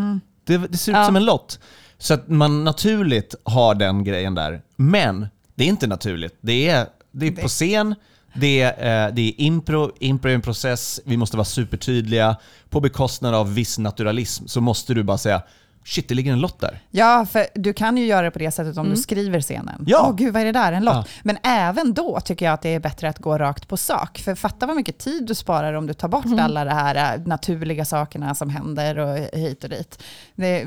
Det, 0.45 0.57
det 0.59 0.77
ser 0.79 0.93
ut 0.93 0.97
Ja. 0.97 1.07
som 1.07 1.17
en 1.17 1.25
lott. 1.25 1.59
Så 1.99 2.15
att 2.15 2.29
man 2.29 2.65
naturligt 2.65 3.35
har 3.45 3.75
den 3.75 4.05
grejen 4.05 4.35
där. 4.35 4.63
Men 4.77 5.27
det 5.55 5.65
är 5.65 5.69
inte 5.69 5.87
naturligt. 5.87 6.39
Det 6.41 6.69
är, 6.69 6.87
det 7.13 7.27
är 7.27 7.33
på 7.33 7.49
scen, 7.49 7.95
det 8.35 8.61
är, 8.63 9.07
eh, 9.09 9.15
det 9.15 9.23
är 9.23 9.41
impro, 9.41 9.91
impro 10.01 10.31
är 10.31 10.35
en 10.35 10.43
process, 10.43 11.01
vi 11.05 11.17
måste 11.17 11.37
vara 11.37 11.45
supertydliga. 11.45 12.37
På 12.71 12.81
bekostnad 12.81 13.35
av 13.35 13.55
viss 13.55 13.79
naturalism 13.79 14.47
så 14.47 14.61
måste 14.61 14.95
du 14.95 15.03
bara 15.03 15.19
säga 15.19 15.43
Shit, 15.85 16.09
det 16.09 16.15
ligger 16.15 16.33
en 16.33 16.41
lott 16.41 16.61
där. 16.61 16.81
Ja, 16.91 17.27
för 17.33 17.47
du 17.55 17.73
kan 17.73 17.97
ju 17.97 18.07
göra 18.07 18.23
det 18.23 18.31
på 18.31 18.39
det 18.39 18.51
sättet 18.51 18.77
om 18.77 18.87
Mm. 18.87 18.95
du 18.97 19.03
skriver 19.03 19.41
scenen. 19.41 19.85
Ja. 19.87 20.07
Åh 20.09 20.15
gud, 20.17 20.33
vad 20.33 20.43
är 20.43 20.47
det 20.47 20.53
där? 20.53 20.73
En 20.73 20.85
lott. 20.85 20.95
Ja. 20.97 21.05
Men 21.23 21.39
även 21.43 21.95
då 21.95 22.21
tycker 22.21 22.45
jag 22.47 22.53
att 22.53 22.63
det 22.63 22.75
är 22.75 22.81
bättre 22.81 23.09
att 23.09 23.19
gå 23.19 23.39
rakt 23.39 23.69
på 23.69 23.77
sak. 23.77 24.19
För 24.25 24.35
fatta 24.35 24.67
vad 24.67 24.77
mycket 24.77 24.99
tid 24.99 25.27
du 25.27 25.35
sparar 25.35 25.73
om 25.75 25.87
du 25.87 25.95
tar 25.95 26.09
bort 26.09 26.25
Mm. 26.25 26.39
alla 26.41 26.65
de 26.65 26.71
här 26.71 27.15
äh, 27.17 27.21
naturliga 27.27 27.85
sakerna 27.85 28.35
som 28.35 28.51
händer 28.51 28.99
och 28.99 29.17
hit 29.33 29.65
och 29.65 29.71
dit. 29.71 30.03
Det, 30.35 30.65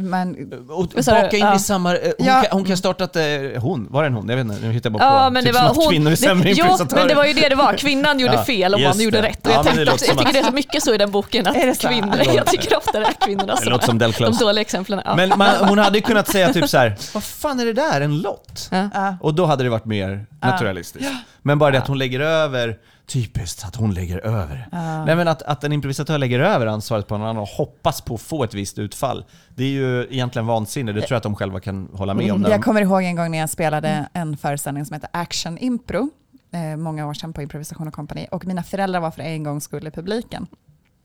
Och 0.70 0.88
Vad 0.96 1.06
sa 1.06 1.16
du? 1.16 1.22
baka 1.22 1.38
in 1.38 1.44
Ja. 1.46 1.56
i 1.56 1.60
samma... 1.60 1.96
eh, 1.98 2.12
Hon, 2.18 2.28
Ja. 2.28 2.42
kan, 2.42 2.58
hon 2.58 2.66
kan 2.66 2.78
starta 2.78 3.04
ett... 3.04 3.16
eh, 3.16 3.62
Hon? 3.62 3.88
Var 3.92 4.02
det 4.04 4.08
en 4.08 4.14
hon? 4.14 4.30
Jag 4.30 4.36
vet 4.38 4.46
inte, 4.46 4.60
nu 4.68 4.72
hittar 4.74 4.90
jag 4.90 5.00
bara 5.00 5.04
Ja, 5.22 5.26
på. 5.28 5.34
men 5.34 5.44
typ 5.44 5.54
det 5.54 5.60
var 5.60 5.74
hon. 5.76 5.90
kvinnor 5.90 6.12
är 6.12 6.16
sämre 6.16 6.44
det, 6.50 6.56
jo, 6.58 6.66
men 6.96 7.08
det 7.08 7.16
var 7.16 7.26
ju 7.26 7.34
det 7.34 7.50
det 7.50 7.56
var. 7.56 7.74
Kvinnan 7.78 8.20
gjorde 8.20 8.34
Ja, 8.38 8.44
fel 8.44 8.74
och 8.74 8.80
mannen 8.82 9.02
gjorde 9.02 9.22
det. 9.22 9.28
rätt. 9.28 9.46
Och 9.48 9.52
Ja, 9.52 9.56
jag, 9.56 9.66
men 9.66 9.76
det 9.78 9.86
tänkte 9.86 10.06
jag 10.08 10.18
tycker 10.18 10.34
det 10.34 10.40
är 10.48 10.52
mycket 10.52 10.84
så 10.84 10.94
i 10.94 10.98
den 10.98 11.12
boken, 11.12 11.48
att 11.48 11.56
Är 11.64 11.66
det 11.68 11.76
så? 11.76 11.88
kvinnor, 11.88 12.20
jag 12.36 12.46
tycker 12.46 12.78
ofta 12.78 13.00
det 13.00 13.06
är 13.06 13.14
kvinnorna 13.26 13.56
Det 13.56 13.62
som 13.62 13.72
låter 13.72 13.86
som 13.86 13.98
Del 13.98 14.12
de 14.12 14.32
dåliga 14.38 14.62
exemplen. 14.62 15.00
Ja. 15.06 15.16
Men 15.16 15.30
man, 15.38 15.68
hon 15.70 15.78
hade 15.78 15.98
ju 15.98 16.02
kunnat 16.02 16.28
säga 16.28 16.54
typ 16.54 16.70
så 16.70 16.78
här: 16.78 16.96
vad 17.14 17.24
fan 17.24 17.60
är 17.60 17.66
det 17.66 17.74
där? 17.74 18.02
En 18.02 18.22
lott? 18.22 18.70
Ja. 18.72 19.16
Och 19.22 19.34
då 19.36 19.46
hade 19.46 19.64
det 19.64 19.70
varit 19.70 19.86
mer 19.86 20.26
naturalistiskt. 20.42 21.12
Men 21.42 21.60
bara 21.60 21.72
det 21.72 21.78
att 21.78 21.88
hon 21.88 21.98
lägger 21.98 22.20
över, 22.20 22.78
typiskt 23.08 23.66
att 23.66 23.76
hon 23.76 23.94
lägger 23.94 24.18
över. 24.26 24.68
Nej 25.06 25.16
men 25.16 25.28
att, 25.28 25.42
att 25.42 25.64
en 25.64 25.72
improvisatör 25.74 26.18
lägger 26.18 26.40
över 26.40 26.68
ansvaret 26.68 27.08
på 27.08 27.18
någon 27.18 27.28
annan 27.28 27.42
och 27.42 27.48
hoppas 27.48 28.02
på 28.02 28.16
att 28.16 28.22
få 28.22 28.44
ett 28.44 28.54
visst 28.54 28.80
utfall. 28.80 29.26
Det 29.56 29.64
är 29.64 29.68
ju 29.70 30.08
egentligen 30.10 30.46
vansinne, 30.48 30.92
det 30.92 31.00
tror 31.02 31.12
jag 31.12 31.18
att 31.18 31.24
de 31.24 31.36
själva 31.36 31.60
kan 31.60 31.90
hålla 31.94 32.14
med 32.14 32.32
om. 32.32 32.46
Jag 32.50 32.64
kommer 32.64 32.82
ihåg 32.82 33.04
en 33.04 33.16
gång 33.16 33.32
när 33.32 33.38
jag 33.38 33.50
spelade 33.50 33.88
Mm. 33.88 34.06
en 34.14 34.38
föreställning 34.38 34.86
som 34.86 34.94
heter 34.94 35.10
Action 35.14 35.58
Impro, 35.58 36.10
eh, 36.54 36.78
många 36.78 37.08
år 37.08 37.14
sedan 37.14 37.34
på 37.34 37.42
Improvisation 37.42 37.88
och 37.88 37.94
Company. 37.94 38.26
Och 38.32 38.46
mina 38.46 38.64
föräldrar 38.64 39.00
var 39.00 39.12
för 39.12 39.22
en 39.22 39.44
gång 39.44 39.62
skull 39.62 39.88
i 39.88 39.92
publiken. 39.92 40.48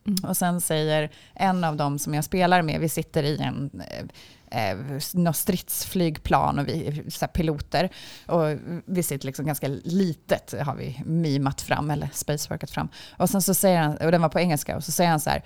Mm. 0.08 0.30
Och 0.30 0.36
sen 0.36 0.60
säger 0.60 1.10
en 1.34 1.64
av 1.64 1.76
dem 1.76 1.98
som 1.98 2.14
jag 2.14 2.24
spelar 2.24 2.62
med, 2.62 2.80
vi 2.80 2.88
sitter 2.88 3.22
i 3.22 3.38
en 3.38 3.82
eh, 3.90 4.04
eh, 4.50 5.32
stridsflygplan 5.32 6.58
och 6.58 6.68
vi 6.68 6.86
är 6.86 7.26
piloter. 7.26 7.90
Och 8.26 8.44
vi 8.84 9.02
sitter 9.02 9.26
liksom 9.26 9.46
ganska 9.46 9.68
litet, 9.84 10.54
har 10.60 10.74
vi 10.74 11.02
mimat 11.04 11.60
fram, 11.60 11.90
eller 11.90 12.08
spaceworkat 12.12 12.70
fram. 12.70 12.88
Och 13.16 13.30
sen 13.30 13.42
så 13.42 13.54
säger 13.54 13.82
han, 13.82 13.96
och 13.96 14.12
den 14.12 14.22
var 14.22 14.28
på 14.28 14.40
engelska, 14.40 14.76
och 14.76 14.84
så 14.84 14.92
säger 14.92 15.10
han 15.10 15.20
så 15.20 15.30
här, 15.30 15.42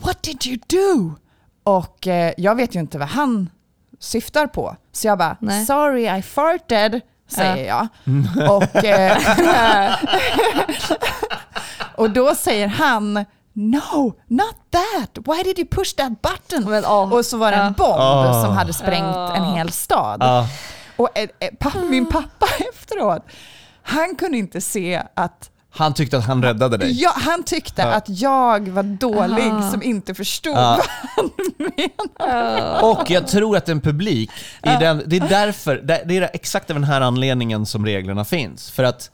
What 0.00 0.22
did 0.22 0.46
you 0.46 0.58
do? 0.66 1.14
Och 1.62 2.06
eh, 2.06 2.32
jag 2.36 2.54
vet 2.54 2.74
ju 2.74 2.80
inte 2.80 2.98
vad 2.98 3.08
han 3.08 3.50
syftar 3.98 4.46
på. 4.46 4.76
Så 4.92 5.06
jag 5.06 5.18
bara, 5.18 5.36
Nej. 5.40 5.66
sorry 5.66 6.18
I 6.18 6.22
farted, 6.22 7.00
säger 7.28 7.66
jag. 7.66 7.88
Och, 8.50 8.84
eh, 8.84 9.96
och 11.94 12.10
då 12.10 12.34
säger 12.34 12.68
han, 12.68 13.24
no, 13.52 14.14
not 14.28 14.54
that. 14.70 15.18
Why 15.26 15.42
did 15.42 15.58
you 15.58 15.68
push 15.68 15.92
that 15.96 16.12
button? 16.22 16.70
Men, 16.70 16.84
åh, 16.84 17.12
och 17.12 17.26
så 17.26 17.36
var 17.36 17.50
det 17.52 17.56
en 17.56 17.64
ja. 17.78 17.84
bomb 17.84 18.00
Ah. 18.00 18.44
som 18.44 18.52
hade 18.56 18.72
sprängt 18.72 19.16
en 19.36 19.44
hel 19.44 19.72
stad. 19.72 20.22
Och 20.96 21.18
eh, 21.18 21.28
eh, 21.40 21.48
pappa, 21.60 21.78
min 21.78 22.06
pappa 22.06 22.46
efteråt, 22.74 23.22
han 23.82 24.16
kunde 24.16 24.38
inte 24.38 24.60
se 24.60 25.02
att 25.16 25.48
han 25.74 25.94
tyckte 25.94 26.18
att 26.18 26.24
han 26.26 26.42
räddade 26.42 26.76
dig. 26.76 27.02
Ja, 27.02 27.12
han 27.14 27.42
tyckte 27.42 27.84
att 27.94 28.04
jag 28.08 28.68
var 28.68 28.82
dålig 28.82 29.50
Ah. 29.52 29.70
som 29.70 29.82
inte 29.82 30.14
förstod 30.14 30.54
vad 30.54 30.80
han 31.16 31.30
menade. 31.58 32.80
Och 32.80 33.10
jag 33.10 33.26
tror 33.28 33.56
att 33.56 33.68
en 33.68 33.80
publik, 33.80 34.30
i 34.62 34.68
den, 34.80 35.02
det 35.06 35.16
är 35.16 35.28
därför, 35.28 35.76
det 35.76 36.02
det 36.06 36.16
är 36.16 36.30
exakt 36.32 36.70
av 36.70 36.74
den 36.76 36.84
här 36.84 37.00
anledningen 37.00 37.66
som 37.66 37.86
reglerna 37.86 38.24
finns. 38.24 38.70
För 38.70 38.84
att 38.84 39.10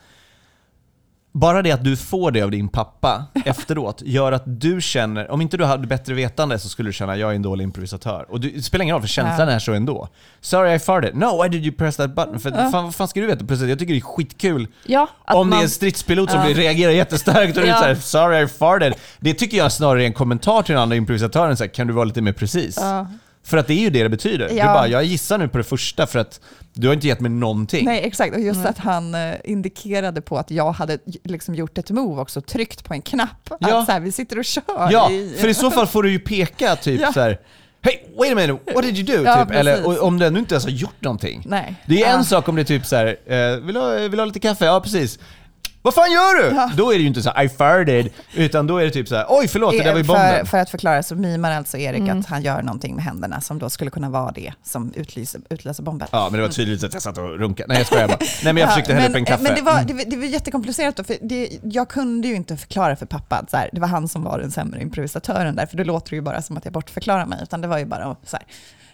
bara 1.33 1.63
det 1.63 1.73
att 1.73 1.85
du 1.85 1.97
får 1.97 2.31
det 2.31 2.43
av 2.43 2.51
din 2.51 2.69
pappa 2.69 3.25
efteråt 3.45 4.03
gör 4.05 4.33
att 4.33 4.43
du 4.47 4.81
känner, 4.81 5.31
om 5.31 5.41
inte 5.41 5.57
du 5.57 5.65
hade 5.65 5.87
bättre 5.87 6.15
vetande 6.15 6.59
så 6.59 6.69
skulle 6.69 6.89
du 6.89 6.93
känna 6.93 7.17
jag 7.17 7.31
är 7.31 7.35
en 7.35 7.43
dålig 7.43 7.65
improvisatör. 7.65 8.27
Och 8.29 8.41
du, 8.41 8.51
det 8.51 8.63
spelar 8.63 8.83
ingen 8.83 8.93
roll 8.95 9.03
för 9.03 9.09
känslan 9.09 9.49
Ja. 9.49 9.55
är 9.55 9.59
så 9.59 9.73
ändå. 9.73 10.09
Sorry 10.41 10.75
I 10.75 10.79
farted. 10.79 11.17
No, 11.17 11.43
why 11.43 11.49
did 11.49 11.65
you 11.67 11.75
press 11.77 11.97
that 11.97 12.15
button? 12.15 12.41
För 12.41 12.51
fan, 12.51 12.85
vad 12.85 12.95
fan 12.95 13.09
ska 13.09 13.21
du 13.21 13.27
veta? 13.27 13.45
Precis, 13.45 13.69
jag 13.69 13.79
tycker 13.79 13.93
det 13.95 13.99
är 13.99 14.01
skitkul 14.01 14.67
Ja, 14.87 15.09
att 15.25 15.37
om 15.37 15.47
det 15.47 15.51
man, 15.51 15.59
är 15.59 15.63
en 15.63 15.71
stridspilot 15.71 16.31
som 16.31 16.41
Ja. 16.41 16.55
reagerar 16.57 16.93
jättestarkt 16.93 17.57
och 17.57 17.63
du 17.63 17.69
Ja. 17.69 17.79
såhär 17.79 17.95
“sorry 17.95 18.43
I 18.45 18.47
farted”. 18.49 18.95
Det 19.21 19.35
tycker 19.35 19.57
jag 19.57 19.73
snarare 19.73 20.03
är 20.03 20.07
en 20.07 20.13
kommentar 20.13 20.63
till 20.63 20.73
den 20.73 20.83
andra 20.83 20.97
improvisatören, 20.97 21.57
så 21.57 21.65
här, 21.65 21.69
kan 21.71 21.87
du 21.87 21.93
vara 21.93 22.05
lite 22.05 22.23
mer 22.23 22.33
precis? 22.33 22.79
För 23.49 23.57
att 23.57 23.67
det 23.67 23.75
är 23.75 23.79
ju 23.81 23.91
det 23.91 24.03
det 24.03 24.09
betyder. 24.09 24.49
Du 24.49 24.55
Ja. 24.55 24.65
bara, 24.65 24.89
jag 24.89 25.05
gissar 25.05 25.39
nu 25.39 25.49
på 25.49 25.59
det 25.59 25.65
första 25.65 26.07
för 26.07 26.19
att 26.19 26.41
du 26.73 26.87
har 26.87 26.95
inte 26.95 27.07
gett 27.07 27.21
mig 27.21 27.31
någonting. 27.31 27.85
Nej, 27.85 28.01
exakt. 28.05 28.35
Och 28.37 28.41
just 28.41 28.61
Nej. 28.61 28.69
att 28.69 28.79
han 28.79 29.15
eh, 29.15 29.35
indikerade 29.45 30.21
på 30.21 30.39
att 30.39 30.51
jag 30.51 30.73
hade 30.73 30.99
liksom 31.25 31.55
gjort 31.55 31.79
ett 31.79 31.91
move 31.91 32.21
också, 32.23 32.41
tryckt 32.41 32.85
på 32.85 32.95
en 32.95 33.03
knapp. 33.03 33.51
Ja. 33.61 33.79
Att 33.81 33.87
så 33.87 33.93
här, 33.93 34.01
vi 34.01 34.13
sitter 34.13 34.39
och 34.39 34.45
kör. 34.45 34.63
Ja, 34.91 35.11
i- 35.11 35.37
för 35.41 35.49
i 35.49 35.55
så 35.55 35.71
fall 35.71 35.87
får 35.87 36.03
du 36.03 36.11
ju 36.11 36.19
peka 36.19 36.77
typ 36.77 37.01
Ja. 37.01 37.13
så 37.13 37.21
här. 37.21 37.39
Hey, 37.83 37.95
wait 38.19 38.33
a 38.33 38.35
minute, 38.35 38.75
what 38.75 38.85
did 38.85 38.99
you 38.99 39.17
do? 39.19 39.23
Ja, 39.31 39.45
typ. 39.45 39.55
Eller 39.55 39.73
precis. 39.77 39.87
och, 39.99 40.03
om 40.07 40.19
du 40.19 40.27
ännu 40.27 40.39
inte 40.39 40.55
ens 40.55 40.65
har 40.65 40.71
gjort 40.71 41.01
någonting. 41.01 41.43
Nej. 41.47 41.75
Det 41.87 42.03
är 42.03 42.07
en 42.11 42.17
Ja. 42.17 42.25
sak 42.25 42.49
om 42.49 42.57
det 42.57 42.63
är 42.63 42.65
typ 42.65 42.87
så 42.87 42.97
här, 42.97 43.07
eh, 43.27 43.57
vill, 43.57 43.75
du 43.75 43.81
ha, 43.81 43.91
vill 43.91 44.11
du 44.11 44.19
ha 44.19 44.25
lite 44.25 44.41
kaffe? 44.41 44.65
Ja, 44.65 44.81
precis. 44.81 45.19
Vad 45.89 45.95
fan 45.95 46.13
gör 46.13 46.43
du? 46.51 46.57
Ja. 46.57 46.71
Då 46.77 46.91
är 46.93 46.95
det 46.95 47.01
ju 47.01 47.07
inte 47.09 47.23
så 47.23 47.31
här, 47.31 47.43
I 47.45 47.49
farted, 47.49 48.09
utan 48.35 48.67
då 48.67 48.77
är 48.79 48.85
det 48.85 48.91
typ 48.91 49.09
så 49.09 49.17
här, 49.17 49.27
oj 49.29 49.49
förlåt, 49.49 49.73
det 49.73 49.83
där 49.83 49.91
var 49.93 49.99
ju 49.99 50.05
för, 50.05 50.13
bomben. 50.15 50.47
för 50.47 50.59
att 50.59 50.71
förklara 50.71 51.03
så 51.03 51.15
mimar 51.15 51.53
alltså 51.53 51.79
Erik 51.79 51.99
Mm. 52.01 52.21
att 52.21 52.27
han 52.27 52.43
gör 52.43 52.63
någonting 52.63 52.95
med 52.95 53.05
händerna 53.05 53.41
som 53.41 53.59
då 53.59 53.71
skulle 53.71 53.91
kunna 53.91 54.11
vara 54.11 54.33
det 54.33 54.53
som 54.65 54.93
utlöser, 54.97 55.41
utlöser 55.51 55.83
bomben. 55.83 56.09
Ja, 56.11 56.29
men 56.31 56.41
det 56.41 56.47
var 56.47 56.53
tydligt 56.53 56.85
att 56.85 56.93
jag 56.93 57.03
satt 57.03 57.19
och 57.19 57.39
runkade. 57.39 57.69
Nej 57.69 57.77
jag 57.79 57.87
skojar 57.87 58.09
bara. 58.09 58.19
Nej 58.21 58.29
men 58.43 58.57
jag 58.57 58.67
Ja, 58.67 58.71
försökte 58.73 58.95
hälla 58.95 59.09
upp 59.09 59.17
en 59.17 59.25
kaffe. 59.25 59.43
Men 59.43 59.55
det 59.55 59.63
var, 59.63 59.73
Mm. 59.73 59.87
det, 59.87 59.93
var- 59.95 60.05
det 60.05 60.17
var 60.17 60.25
jättekomplicerat 60.25 60.97
då, 60.97 61.05
för 61.05 61.17
det, 61.23 61.49
jag 61.63 61.89
kunde 61.89 62.29
ju 62.29 62.35
inte 62.35 62.57
förklara 62.57 62.97
för 62.97 63.07
pappa 63.07 63.37
att 63.37 63.51
så 63.51 63.57
här, 63.57 63.71
det 63.73 63.81
var 63.81 63.89
han 63.89 64.09
som 64.09 64.23
var 64.25 64.39
den 64.39 64.51
sämre 64.51 64.83
improvisatören 64.83 65.57
där, 65.57 65.67
för 65.67 65.77
då 65.77 65.85
låter 65.85 66.11
det 66.11 66.17
ju 66.17 66.23
bara 66.23 66.43
som 66.43 66.57
att 66.57 66.65
jag 66.65 66.73
bortförklarar 66.75 67.27
mig, 67.27 67.39
utan 67.43 67.61
det 67.61 67.69
var 67.69 67.79
ju 67.79 67.85
bara 67.85 68.05
att 68.05 68.29
så 68.29 68.37
här, 68.37 68.47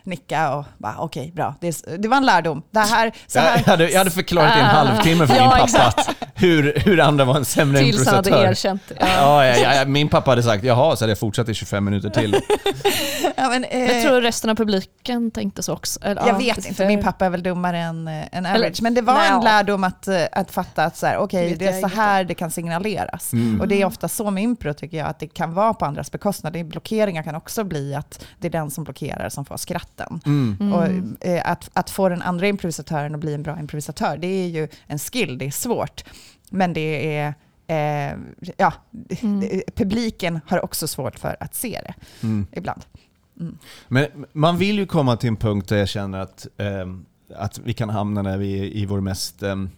nicka 0.07 0.55
och 0.55 0.65
bara 0.79 0.97
okej, 0.99 1.33
bra. 1.35 1.55
Det, 1.61 1.85
det 1.99 2.09
var 2.09 2.17
en 2.17 2.27
lärdom. 2.27 2.63
Det 2.71 2.81
här, 2.81 3.13
så 3.27 3.39
Jag, 3.39 3.43
här, 3.43 3.59
jag, 3.65 3.71
hade, 3.71 3.91
jag 3.91 3.99
hade 3.99 4.11
förklarat 4.11 4.57
i 4.57 4.61
en 4.61 4.67
Ah. 4.67 4.69
halvtimme 4.69 5.27
för 5.27 5.35
Ja, 5.37 5.43
min 5.43 5.51
pappa 5.73 5.87
att 5.87 6.11
hur, 6.35 6.73
hur 6.85 7.01
andra 7.01 7.25
var 7.25 7.37
en 7.37 7.45
sämre 7.45 7.79
tills 7.79 8.07
han 8.07 8.15
hade 8.15 8.29
improvisatör. 8.29 8.51
erkänt. 8.51 8.83
Ja. 9.01 9.07
Ja, 9.45 9.57
ja, 9.59 9.75
ja, 9.75 9.85
min 9.85 10.09
pappa 10.09 10.31
hade 10.31 10.43
sagt 10.43 10.65
jaha, 10.65 10.97
så 10.97 11.05
hade 11.05 11.11
jag 11.11 11.19
fortsatt 11.19 11.49
i 11.49 11.55
25 11.55 11.85
minuter 11.85 12.11
till. 12.11 12.37
ja, 13.37 13.49
men, 13.49 13.65
eh, 13.65 13.93
Jag 13.93 14.03
tror 14.03 14.21
resten 14.21 14.51
av 14.51 14.55
publiken 14.55 15.31
tänkte 15.31 15.63
så 15.63 15.73
också. 15.73 16.01
Eller, 16.03 16.23
Jag 16.27 16.35
ja, 16.35 16.39
vet 16.39 16.63
för- 16.63 16.69
inte, 16.69 16.87
min 16.87 17.03
pappa 17.03 17.27
är 17.27 17.31
väl 17.31 17.43
dummare 17.43 17.79
än, 17.79 18.09
eh, 18.09 18.15
än 18.33 18.47
average. 18.47 18.57
Eller- 18.65 18.83
men 18.83 18.95
det 18.95 19.03
var 19.03 19.15
Nej, 19.15 19.31
en 19.31 19.41
lärdom 19.45 19.85
att, 19.85 20.09
eh, 20.09 20.23
att 20.33 20.51
fatta 20.51 20.85
att 20.85 20.97
så 20.97 21.07
här, 21.07 21.19
Vet 21.49 21.59
det 21.59 21.67
är 21.67 21.81
så 21.81 21.87
här 21.87 22.25
det 22.25 22.35
kan 22.35 22.51
signaleras. 22.51 23.33
Mm. 23.33 23.61
Och 23.61 23.69
det 23.69 23.83
är 23.83 23.85
ofta 23.87 24.09
så 24.09 24.31
med 24.31 24.43
impro 24.43 24.75
tycker 24.75 24.97
jag, 24.99 25.07
att 25.09 25.19
det 25.19 25.27
kan 25.29 25.55
vara 25.55 25.75
på 25.75 25.85
andras 25.85 26.13
bekostnad. 26.13 26.53
Det 26.53 26.59
är 26.61 26.65
blockeringar 26.65 27.23
kan 27.23 27.35
också 27.35 27.65
bli 27.65 27.95
att 27.95 28.25
det 28.39 28.47
är 28.47 28.53
den 28.53 28.71
som 28.71 28.85
blockerar 28.85 29.29
som 29.29 29.45
får 29.45 29.57
skratten. 29.57 30.21
Mm. 30.27 30.57
Mm. 30.61 30.73
Och, 30.73 31.27
eh, 31.27 31.51
att, 31.51 31.71
att 31.73 31.91
få 31.91 32.09
den 32.09 32.23
andra 32.23 32.47
improvisatören 32.47 33.15
att 33.15 33.21
bli 33.21 33.35
en 33.35 33.43
bra 33.43 33.59
improvisatör, 33.59 34.17
det 34.17 34.27
är 34.27 34.47
ju 34.49 34.69
en 34.87 34.99
skill, 34.99 35.39
det 35.39 35.47
är 35.47 35.51
svårt. 35.51 36.05
Men 36.51 36.73
det 36.73 37.17
är, 37.17 37.35
eh, 37.67 38.19
ja, 38.57 38.73
Mm. 39.23 39.61
publiken 39.75 40.41
har 40.47 40.65
också 40.65 40.87
svårt 40.89 41.19
för 41.19 41.37
att 41.41 41.55
se 41.55 41.81
det 41.87 41.95
Mm. 42.27 42.47
ibland. 42.53 42.83
Men 43.89 44.07
man 44.33 44.59
vill 44.59 44.79
ju 44.79 44.87
komma 44.87 45.17
till 45.17 45.29
en 45.29 45.37
punkt 45.37 45.69
där 45.69 45.77
jag 45.77 45.89
känner 45.89 46.19
att, 46.19 46.47
ehm, 46.59 47.05
att 47.37 47.59
vi 47.59 47.73
kan 47.75 47.91
hamna 47.91 48.23
när 48.23 48.39
vi 48.39 48.59
är 48.61 48.65
i 48.65 48.87
vår 48.87 49.01
mest 49.01 49.43
ehm, 49.43 49.71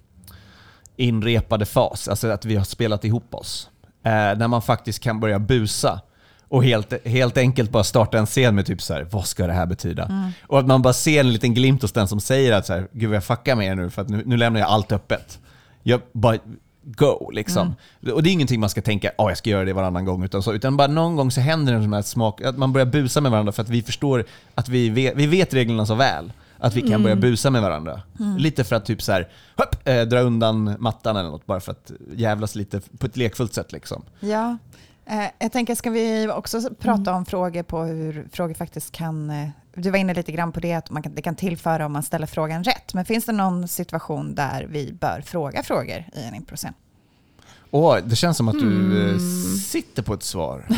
inrepade 0.96 1.66
fas, 1.66 2.08
alltså 2.08 2.28
att 2.28 2.44
vi 2.44 2.56
har 2.56 2.64
spelat 2.64 3.04
ihop 3.04 3.34
oss. 3.34 3.70
Eh, 4.02 4.10
när 4.12 4.48
man 4.48 4.62
faktiskt 4.62 5.00
kan 5.02 5.20
börja 5.20 5.38
busa 5.38 6.00
och 6.48 6.64
helt, 6.64 7.06
helt 7.06 7.36
enkelt 7.36 7.70
bara 7.70 7.84
starta 7.84 8.18
en 8.18 8.26
scen 8.26 8.54
med 8.54 8.66
typ 8.66 8.82
så 8.82 8.94
här, 8.94 9.02
vad 9.10 9.26
ska 9.26 9.46
det 9.46 9.52
här 9.52 9.66
betyda? 9.66 10.32
Och 10.46 10.58
att 10.58 10.66
man 10.66 10.82
bara 10.82 10.92
ser 10.92 11.20
en 11.20 11.32
liten 11.32 11.54
glimt 11.54 11.82
hos 11.82 11.92
den 11.92 12.08
som 12.08 12.20
säger 12.20 12.52
att 12.52 12.66
så 12.66 12.72
här, 12.72 12.88
gud 12.92 13.08
vad 13.08 13.16
jag 13.16 13.24
fuckar 13.24 13.56
med 13.56 13.66
er 13.66 13.74
nu 13.74 13.90
för 13.90 14.02
att 14.02 14.08
nu, 14.08 14.22
nu 14.26 14.36
lämnar 14.36 14.60
jag 14.60 14.68
allt 14.68 14.92
öppet. 14.92 15.38
Jag 15.88 16.00
bara 16.12 16.38
go 16.82 17.30
liksom. 17.30 17.74
Och 18.12 18.22
det 18.22 18.30
är 18.30 18.32
ingenting 18.32 18.60
man 18.60 18.70
ska 18.70 18.82
tänka, 18.82 19.10
oh, 19.18 19.30
jag 19.30 19.38
ska 19.38 19.50
göra 19.50 19.64
det 19.64 19.72
varannan 19.72 20.04
gång, 20.04 20.24
utan, 20.24 20.42
så, 20.42 20.52
utan 20.52 20.76
bara 20.76 20.88
någon 20.88 21.16
gång 21.16 21.30
så 21.30 21.40
händer 21.40 21.72
det 21.72 21.76
en 21.76 21.82
sån 21.82 21.92
här 21.92 22.02
smak, 22.02 22.40
att 22.40 22.58
man 22.58 22.72
börjar 22.72 22.86
busa 22.86 23.20
med 23.20 23.30
varandra 23.30 23.52
för 23.52 23.62
att 23.62 23.68
vi 23.68 23.82
förstår 23.82 24.24
att 24.54 24.68
vi 24.68 24.88
vet, 24.90 25.16
vi 25.16 25.26
vet 25.26 25.54
reglerna 25.54 25.86
så 25.86 25.94
väl. 25.94 26.32
Att 26.58 26.74
vi 26.74 26.82
kan 26.82 27.02
börja 27.02 27.16
busa 27.16 27.50
med 27.50 27.62
varandra. 27.62 28.02
Lite 28.38 28.64
för 28.64 28.76
att 28.76 28.84
typ 28.84 29.02
så 29.02 29.12
här, 29.12 29.28
hopp, 29.56 29.88
eh, 29.88 30.02
dra 30.02 30.20
undan 30.20 30.76
mattan 30.78 31.16
eller 31.16 31.30
något, 31.30 31.46
bara 31.46 31.60
för 31.60 31.72
att 31.72 31.90
jävlas 32.16 32.54
lite 32.54 32.80
på 32.98 33.06
ett 33.06 33.16
lekfullt 33.16 33.54
sätt 33.54 33.72
liksom. 33.72 34.02
Ja, 34.20 34.56
jag 35.38 35.52
tänker 35.52 35.74
ska 35.74 35.90
vi 35.90 36.28
också 36.28 36.60
prata 36.78 37.00
Mm. 37.10 37.14
om 37.14 37.24
frågor 37.26 37.62
på 37.62 37.82
hur 37.82 38.28
frågor 38.32 38.54
faktiskt 38.54 38.92
kan... 38.92 39.30
Eh, 39.30 39.48
du 39.74 39.90
var 39.90 39.98
inne 39.98 40.14
lite 40.14 40.32
grann 40.32 40.52
på 40.52 40.60
det, 40.60 40.72
att 40.74 40.90
man 40.90 41.02
kan, 41.02 41.14
det 41.14 41.22
kan 41.22 41.34
tillföra 41.36 41.86
om 41.86 41.92
man 41.92 42.02
ställer 42.02 42.26
frågan 42.26 42.64
rätt. 42.64 42.94
Men 42.94 43.04
finns 43.04 43.24
det 43.24 43.32
någon 43.32 43.68
situation 43.68 44.34
där 44.34 44.66
vi 44.70 44.92
bör 44.92 45.20
fråga 45.26 45.62
frågor 45.62 46.04
i 46.14 46.22
en 46.28 46.34
improscen? 46.34 46.72
Åh, 47.70 47.96
det 48.04 48.16
känns 48.16 48.36
som 48.36 48.48
att 48.48 48.54
du 48.60 49.02
eh, 49.02 49.08
Mm. 49.08 49.56
sitter 49.58 50.02
på 50.02 50.14
ett 50.14 50.22
svar. 50.22 50.66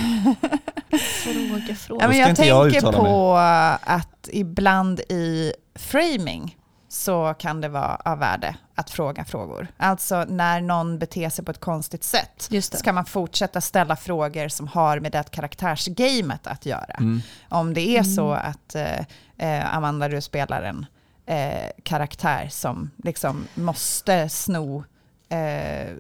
Fråga, 1.25 1.75
fråga. 1.75 2.05
Ja, 2.05 2.09
men 2.09 2.19
jag 2.19 2.29
jag 2.29 2.37
tänker 2.37 2.67
uttala 2.67 2.99
på 2.99 3.37
att 3.83 4.29
ibland 4.33 5.01
i 5.01 5.53
framing 5.75 6.57
så 6.89 7.35
kan 7.39 7.61
det 7.61 7.69
vara 7.69 7.97
av 8.05 8.19
värde 8.19 8.57
att 8.75 8.91
fråga 8.91 9.25
frågor. 9.25 9.69
Alltså 9.77 10.25
när 10.25 10.61
någon 10.61 10.99
beter 10.99 11.29
sig 11.29 11.45
på 11.45 11.51
ett 11.51 11.61
konstigt 11.61 12.05
sätt 12.05 12.51
så 12.63 12.85
kan 12.85 12.95
man 12.95 13.05
fortsätta 13.05 13.61
ställa 13.61 13.97
frågor 13.97 14.49
som 14.49 14.69
har 14.69 15.01
med 15.01 15.13
det 15.13 15.31
karaktärsgamet 15.31 16.47
att 16.47 16.67
göra. 16.67 16.95
Mm. 16.99 17.21
Om 17.49 17.75
det 17.75 17.97
är 17.97 18.03
så 18.03 18.33
att 18.33 18.75
eh, 18.75 18.99
eh, 19.39 19.77
Amanda, 19.77 20.09
du 20.09 20.21
spelar 20.21 20.63
en 20.63 20.87
eh, 21.27 21.71
karaktär 21.83 22.49
som 22.51 22.91
liksom 23.05 23.47
måste 23.55 24.29
sno, 24.29 24.85
eh, 25.29 25.95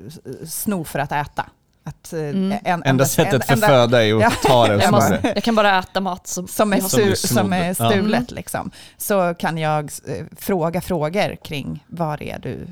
sno 0.46 0.84
för 0.84 0.98
att 0.98 1.12
äta. 1.12 1.46
Att, 1.88 2.12
eh, 2.12 2.20
Mm. 2.20 2.58
en, 2.64 2.82
Enda 2.82 3.04
sättet 3.04 3.44
för 3.46 3.52
enda- 3.52 3.66
föda 3.66 4.04
är 4.04 4.14
att 4.14 4.20
Ja. 4.44 4.48
ta 4.48 4.66
det 4.66 4.82
Jag, 4.82 4.90
måste, 4.92 5.20
jag 5.34 5.44
kan 5.44 5.54
bara 5.54 5.78
äta 5.78 6.00
mat 6.00 6.26
som, 6.26 6.48
som 6.48 6.72
är, 6.72 6.80
har- 6.80 7.14
Som 7.14 7.52
är 7.52 7.74
snodde. 7.74 7.94
Ja. 7.96 8.00
stulet, 8.02 8.30
liksom, 8.30 8.70
så 8.96 9.34
kan 9.34 9.58
jag 9.58 9.84
eh, 10.06 10.24
fråga 10.36 10.80
frågor 10.80 11.36
kring 11.44 11.84
vad 11.86 12.18
det 12.18 12.30
är 12.30 12.38
du 12.38 12.66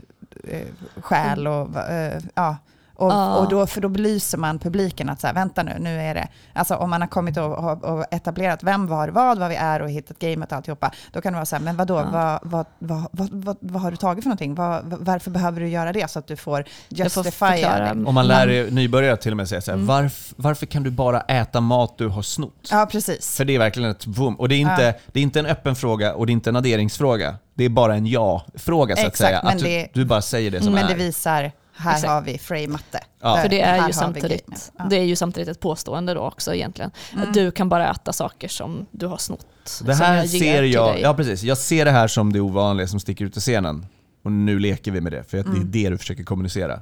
eh, 0.51 0.61
stjäl 1.03 1.47
och, 1.47 1.79
eh, 1.91 2.21
ja, 2.35 2.57
och, 2.97 3.13
Ah. 3.13 3.37
och 3.37 3.49
då, 3.49 3.67
för 3.67 3.81
då 3.81 3.89
belyser 3.89 4.39
man 4.39 4.59
publiken 4.59 5.09
att 5.09 5.21
så 5.21 5.27
här, 5.27 5.35
vänta 5.35 5.63
nu, 5.63 5.77
nu 5.81 6.01
är 6.01 6.15
det, 6.15 6.29
alltså 6.53 6.75
om 6.75 6.91
man 6.91 7.01
har 7.01 7.09
kommit 7.09 7.37
och, 7.37 7.59
och, 7.59 7.85
och 7.85 8.05
etablerat 8.11 8.63
vem 8.63 8.87
var 8.87 9.09
vad, 9.09 9.39
vad 9.39 9.49
vi 9.49 9.55
är 9.57 9.83
och 9.83 9.91
hittat 9.91 10.19
gamet 10.19 10.53
och 10.53 10.57
alltihopa, 10.57 10.91
då 11.13 11.21
kan 11.21 11.33
det 11.33 11.37
vara 11.37 11.47
så 11.47 11.57
här, 11.57 11.63
men 11.63 11.77
vadå, 11.77 11.99
Ah. 11.99 12.05
vad, 12.13 12.41
vad, 12.43 12.67
vad, 12.79 13.07
vad, 13.13 13.29
vad, 13.45 13.57
vad 13.61 13.83
har 13.83 13.91
du 13.91 13.97
tagit 13.97 14.25
för 14.25 14.29
någonting? 14.29 14.55
Vad, 14.55 14.83
varför 15.01 15.31
behöver 15.31 15.61
du 15.61 15.69
göra 15.69 15.93
det? 15.93 16.11
Så 16.11 16.19
att 16.19 16.27
du 16.27 16.37
får 16.37 16.65
justifiera. 16.89 17.91
Om 17.93 18.15
man 18.15 18.27
lär 18.27 18.71
nybörjare 18.71 19.17
till 19.17 19.31
och 19.33 19.37
med 19.37 19.49
säga 19.49 19.61
så 19.61 19.71
här, 19.71 19.77
Mm. 19.77 19.87
varf, 19.87 20.33
varför 20.37 20.67
kan 20.67 20.83
du 20.83 20.91
bara 20.91 21.21
äta 21.21 21.61
mat 21.61 21.99
du 21.99 22.09
har 22.09 22.23
snott? 22.23 22.69
Ja, 22.71 22.87
precis. 22.91 23.37
För 23.37 23.45
det 23.45 23.55
är 23.55 23.59
verkligen 23.59 23.91
ett 23.91 24.07
boom. 24.07 24.35
Och 24.35 24.49
det 24.49 24.55
är, 24.55 24.61
inte, 24.61 24.83
Ja. 24.83 24.93
det 25.13 25.19
är 25.21 25.23
inte 25.23 25.39
en 25.41 25.47
öppen 25.47 25.77
fråga 25.77 26.15
och 26.15 26.27
det 26.27 26.31
är 26.31 26.33
inte 26.35 26.51
en 26.51 26.57
adderingsfråga. 26.57 27.35
Det 27.55 27.65
är 27.65 27.69
bara 27.69 27.95
en 27.97 28.07
ja-fråga 28.07 28.97
så 28.97 29.01
att 29.03 29.07
Exakt, 29.09 29.29
säga. 29.29 29.41
men 29.45 29.53
Att 29.53 29.59
du, 29.59 29.65
det- 29.65 29.89
du 29.95 30.05
bara 30.05 30.23
säger 30.23 30.51
det 30.51 30.61
som 30.63 30.73
Men 30.73 30.85
är. 30.85 30.89
det 30.89 30.95
visar, 30.95 31.53
här 31.77 31.93
Exakt. 31.95 32.11
har 32.13 32.21
vi 32.23 32.39
frameat 32.39 32.85
det. 32.91 33.01
Ja. 33.21 33.37
För 33.43 33.49
det 33.49 33.61
är 33.61 33.87
ju 33.87 33.93
samtidigt. 33.93 34.73
Ja. 34.79 34.85
det 34.91 34.97
är 34.97 35.05
ju 35.05 35.17
samtidigt 35.17 35.49
ett 35.49 35.61
påstående 35.61 36.15
då 36.15 36.21
också 36.21 36.55
egentligen. 36.55 36.91
Mm. 37.13 37.29
Att 37.29 37.35
du 37.35 37.51
kan 37.51 37.69
bara 37.69 37.91
äta 37.91 38.13
saker 38.13 38.49
som 38.49 38.87
du 38.91 39.07
har 39.07 39.17
snott. 39.19 39.47
Det 39.85 39.95
här 39.95 40.17
jag 40.17 40.29
ser 40.29 40.63
jag, 40.63 41.01
ja 41.01 41.15
precis, 41.15 41.43
jag 41.43 41.59
ser 41.59 41.85
det 41.85 41.91
här 41.91 42.09
som 42.09 42.33
det 42.33 42.41
ovanliga 42.41 42.87
som 42.87 43.01
sticker 43.01 43.25
ut 43.25 43.37
i 43.37 43.41
scenen. 43.41 43.87
Och 44.23 44.33
nu 44.33 44.59
leker 44.59 44.91
vi 44.93 45.01
med 45.01 45.13
det, 45.13 45.25
för 45.25 45.39
att 45.39 45.47
Mm. 45.47 45.71
det 45.71 45.79
är 45.79 45.85
det 45.85 45.91
du 45.91 45.99
försöker 45.99 46.25
kommunicera. 46.25 46.81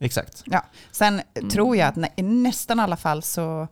Exakt. 0.00 0.42
Ja. 0.46 0.64
Sen 0.92 1.20
Mm. 1.34 1.50
tror 1.50 1.76
jag 1.76 1.88
att 1.88 1.96
nä- 1.96 2.12
i 2.16 2.22
nästan 2.22 2.80
alla 2.80 2.96
fall 2.96 3.22
så, 3.22 3.68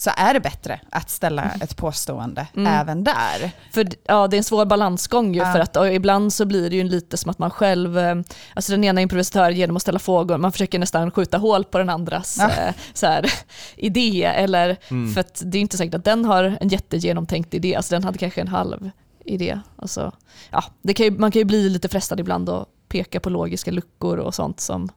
så 0.00 0.10
är 0.16 0.34
det 0.34 0.40
bättre 0.40 0.80
att 0.90 1.10
ställa 1.10 1.50
ett 1.60 1.76
påstående 1.76 2.46
Mm. 2.56 2.72
även 2.80 3.04
där. 3.04 3.50
För 3.72 3.86
ja, 4.04 4.26
det 4.28 4.36
är 4.36 4.38
en 4.38 4.44
svår 4.44 4.64
balansgång 4.66 5.34
ju, 5.34 5.40
Ja. 5.40 5.52
för 5.52 5.60
att 5.60 5.92
ibland 5.92 6.32
så 6.32 6.44
blir 6.44 6.70
det 6.70 6.76
ju 6.76 6.84
lite 6.84 7.16
som 7.16 7.30
att 7.30 7.38
man 7.38 7.50
själv, 7.50 7.98
eh, 7.98 8.14
alltså 8.54 8.72
den 8.72 8.84
ena 8.84 9.00
improvisatören 9.00 9.56
genom 9.56 9.76
att 9.76 9.82
ställa 9.82 9.98
frågor, 9.98 10.38
man 10.38 10.52
försöker 10.52 10.78
nästan 10.78 11.10
skjuta 11.10 11.38
hål 11.38 11.64
på 11.64 11.78
den 11.78 11.88
andras 11.90 12.36
Ja. 12.40 12.50
eh, 12.50 12.74
så 12.94 13.06
här, 13.06 13.32
idé, 13.76 14.24
eller 14.24 14.76
Mm. 14.90 15.12
för 15.14 15.20
att 15.20 15.42
det 15.44 15.58
är 15.58 15.62
inte 15.62 15.76
säkert 15.76 15.94
att 15.94 16.04
den 16.04 16.24
har 16.24 16.56
en 16.60 16.68
jättegenomtänkt 16.68 17.54
idé, 17.54 17.74
alltså 17.76 17.94
den 17.94 18.04
hade 18.04 18.18
kanske 18.18 18.40
en 18.40 18.48
halv 18.48 18.90
idé. 19.24 19.60
Alltså, 19.76 20.12
ja, 20.50 20.64
det 20.82 20.94
kan 20.94 21.06
ju, 21.06 21.12
man 21.18 21.30
kan 21.30 21.40
ju 21.40 21.44
bli 21.44 21.68
lite 21.68 21.88
frestad 21.88 22.20
ibland 22.20 22.48
och 22.48 22.66
peka 22.88 23.20
på 23.20 23.30
logiska 23.30 23.70
luckor 23.70 24.18
och 24.18 24.34
sånt 24.34 24.60
som 24.60 24.88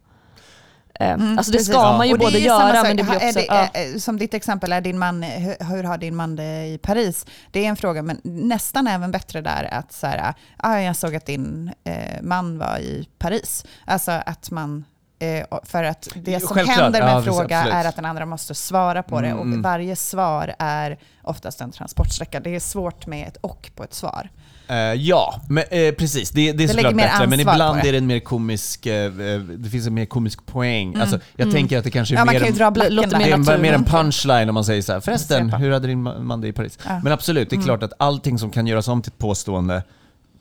Mm, 1.00 1.38
alltså 1.38 1.51
det 1.51 1.57
precis. 1.57 1.73
ska 1.73 1.81
Ja. 1.83 1.97
man 1.97 2.07
ju 2.07 2.13
Och 2.13 2.19
både 2.19 2.39
göra 2.39 2.73
sak. 2.75 2.83
men 2.88 2.97
det 2.97 3.03
blir 3.03 3.13
Är 3.21 3.27
också... 3.27 3.39
det, 3.39 3.45
ja. 3.45 3.67
är- 3.73 4.00
Som 4.00 4.17
ditt 4.17 4.33
exempel, 4.33 4.71
är 4.73 4.81
din 4.81 5.00
man, 5.00 5.23
hur, 5.23 5.65
hur 5.65 5.83
har 5.83 5.97
din 5.97 6.15
man 6.15 6.35
det 6.35 6.65
i 6.67 6.77
Paris? 6.77 7.25
Det 7.51 7.65
är 7.65 7.69
en 7.69 7.75
fråga, 7.75 8.01
men 8.01 8.21
nästan 8.23 8.88
även 8.88 9.12
bättre 9.12 9.41
där 9.41 9.69
att 9.71 9.93
så 9.93 10.07
här, 10.07 10.33
ah, 10.57 10.77
jag 10.79 10.95
såg 10.95 11.15
att 11.15 11.25
din 11.25 11.71
eh, 11.83 12.21
man 12.21 12.57
var 12.57 12.77
i 12.77 13.07
Paris. 13.19 13.65
Alltså 13.85 14.12
att 14.25 14.51
man, 14.51 14.85
eh, 15.19 15.45
för 15.63 15.83
att 15.83 16.07
det 16.15 16.39
som 16.39 16.47
Självklart. 16.55 16.77
händer 16.79 17.00
med 17.01 17.09
Ja, 17.09 17.17
en 17.17 17.23
precis, 17.23 17.39
fråga 17.39 17.57
absolut. 17.59 17.75
är 17.85 17.89
att 17.89 17.95
den 17.95 18.05
andra 18.05 18.25
måste 18.25 18.55
svara 18.55 19.03
på 19.03 19.21
det 19.21 19.33
och 19.33 19.41
mm. 19.45 19.62
varje 19.62 19.95
svar 19.95 20.55
är 20.59 20.97
oftast 21.21 21.62
en 21.62 21.71
transportsträcka. 21.71 22.39
Det 22.39 22.55
är 22.55 22.59
svårt 22.59 23.07
med 23.07 23.27
ett 23.27 23.38
och 23.38 23.71
på 23.75 23.83
ett 23.83 23.93
svar. 23.93 24.29
Eh, 24.67 24.75
ja, 24.77 25.42
men, 25.50 25.64
eh, 25.72 25.94
precis. 25.94 26.29
Det, 26.29 26.42
det 26.42 26.64
är 26.64 26.68
Det 26.68 26.74
såklart 26.74 26.96
bättre, 26.96 27.27
men 27.27 27.40
ibland 27.40 27.81
det. 27.81 27.87
är 27.87 27.92
det 27.92 27.98
en 27.98 28.07
mer 28.07 28.20
komisk, 28.20 28.85
eh, 28.85 29.11
det 29.57 29.70
finns 29.70 29.87
en 29.87 29.94
mer 29.94 30.05
komisk 30.05 30.46
poäng. 30.46 30.87
Mm. 30.87 31.01
Alltså, 31.01 31.20
jag 31.35 31.44
Mm. 31.46 31.53
tänker 31.53 31.77
att 31.77 31.83
det 31.83 31.92
kanske 31.92 32.16
är 32.16 32.18
Ja, 32.18 32.25
mer 32.25 32.40
kan 32.40 32.48
en, 32.48 32.53
dra 32.53 32.70
låter 32.90 33.09
det 33.20 33.25
är 33.53 33.57
mer 33.57 33.74
en 33.74 33.83
punchline 33.85 34.50
om 34.50 34.53
man 34.53 34.66
säger 34.66 34.81
så 34.81 34.94
här. 34.94 35.00
förresten, 35.00 35.53
hur 35.53 35.72
hade 35.72 35.87
din 35.87 36.07
ma- 36.07 36.20
man 36.24 36.42
det 36.42 36.48
i 36.48 36.53
Paris? 36.53 36.79
Ja. 36.87 37.00
Men 37.03 37.14
absolut, 37.14 37.50
det 37.50 37.53
är 37.53 37.57
Mm. 37.57 37.66
klart 37.66 37.83
att 37.83 37.94
allting 38.00 38.40
som 38.40 38.51
kan 38.51 38.68
göras 38.68 38.87
om 38.87 39.01
till 39.01 39.11
ett 39.11 39.18
påstående 39.18 39.83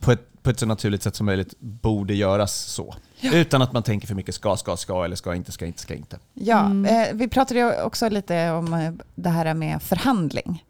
på 0.01 0.13
ett, 0.13 0.43
på 0.43 0.51
ett 0.51 0.59
så 0.61 0.67
naturligt 0.67 1.03
sätt 1.03 1.17
som 1.17 1.27
möjligt 1.27 1.55
borde 1.61 2.15
göras 2.15 2.53
så. 2.55 2.95
Utan 3.21 3.63
att 3.63 3.73
man 3.73 3.83
tänker 3.83 4.07
för 4.09 4.15
mycket 4.15 4.35
ska, 4.35 4.57
ska, 4.57 4.77
ska 4.77 5.05
eller 5.05 5.17
ska 5.17 5.35
inte, 5.35 5.53
ska 5.53 5.67
inte, 5.67 5.81
ska 5.81 5.95
inte. 5.95 6.19
Ja, 6.35 6.61
Mm. 6.67 6.85
eh, 7.03 7.09
vi 7.15 7.29
pratade 7.29 7.61
ju 7.61 7.83
också 7.83 8.09
lite 8.09 8.51
om 8.51 8.99
det 9.15 9.29
här 9.31 9.55
med 9.55 9.83
förhandling. 9.83 10.65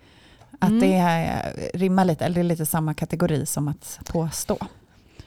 Att 0.62 0.68
Mm. 0.68 0.80
det 0.80 1.42
rimmar 1.74 2.04
lite, 2.04 2.24
eller 2.24 2.34
det 2.34 2.40
är 2.40 2.44
lite 2.44 2.66
samma 2.66 2.94
kategori 2.94 3.46
som 3.46 3.68
att 3.68 4.00
påstå. 4.04 4.58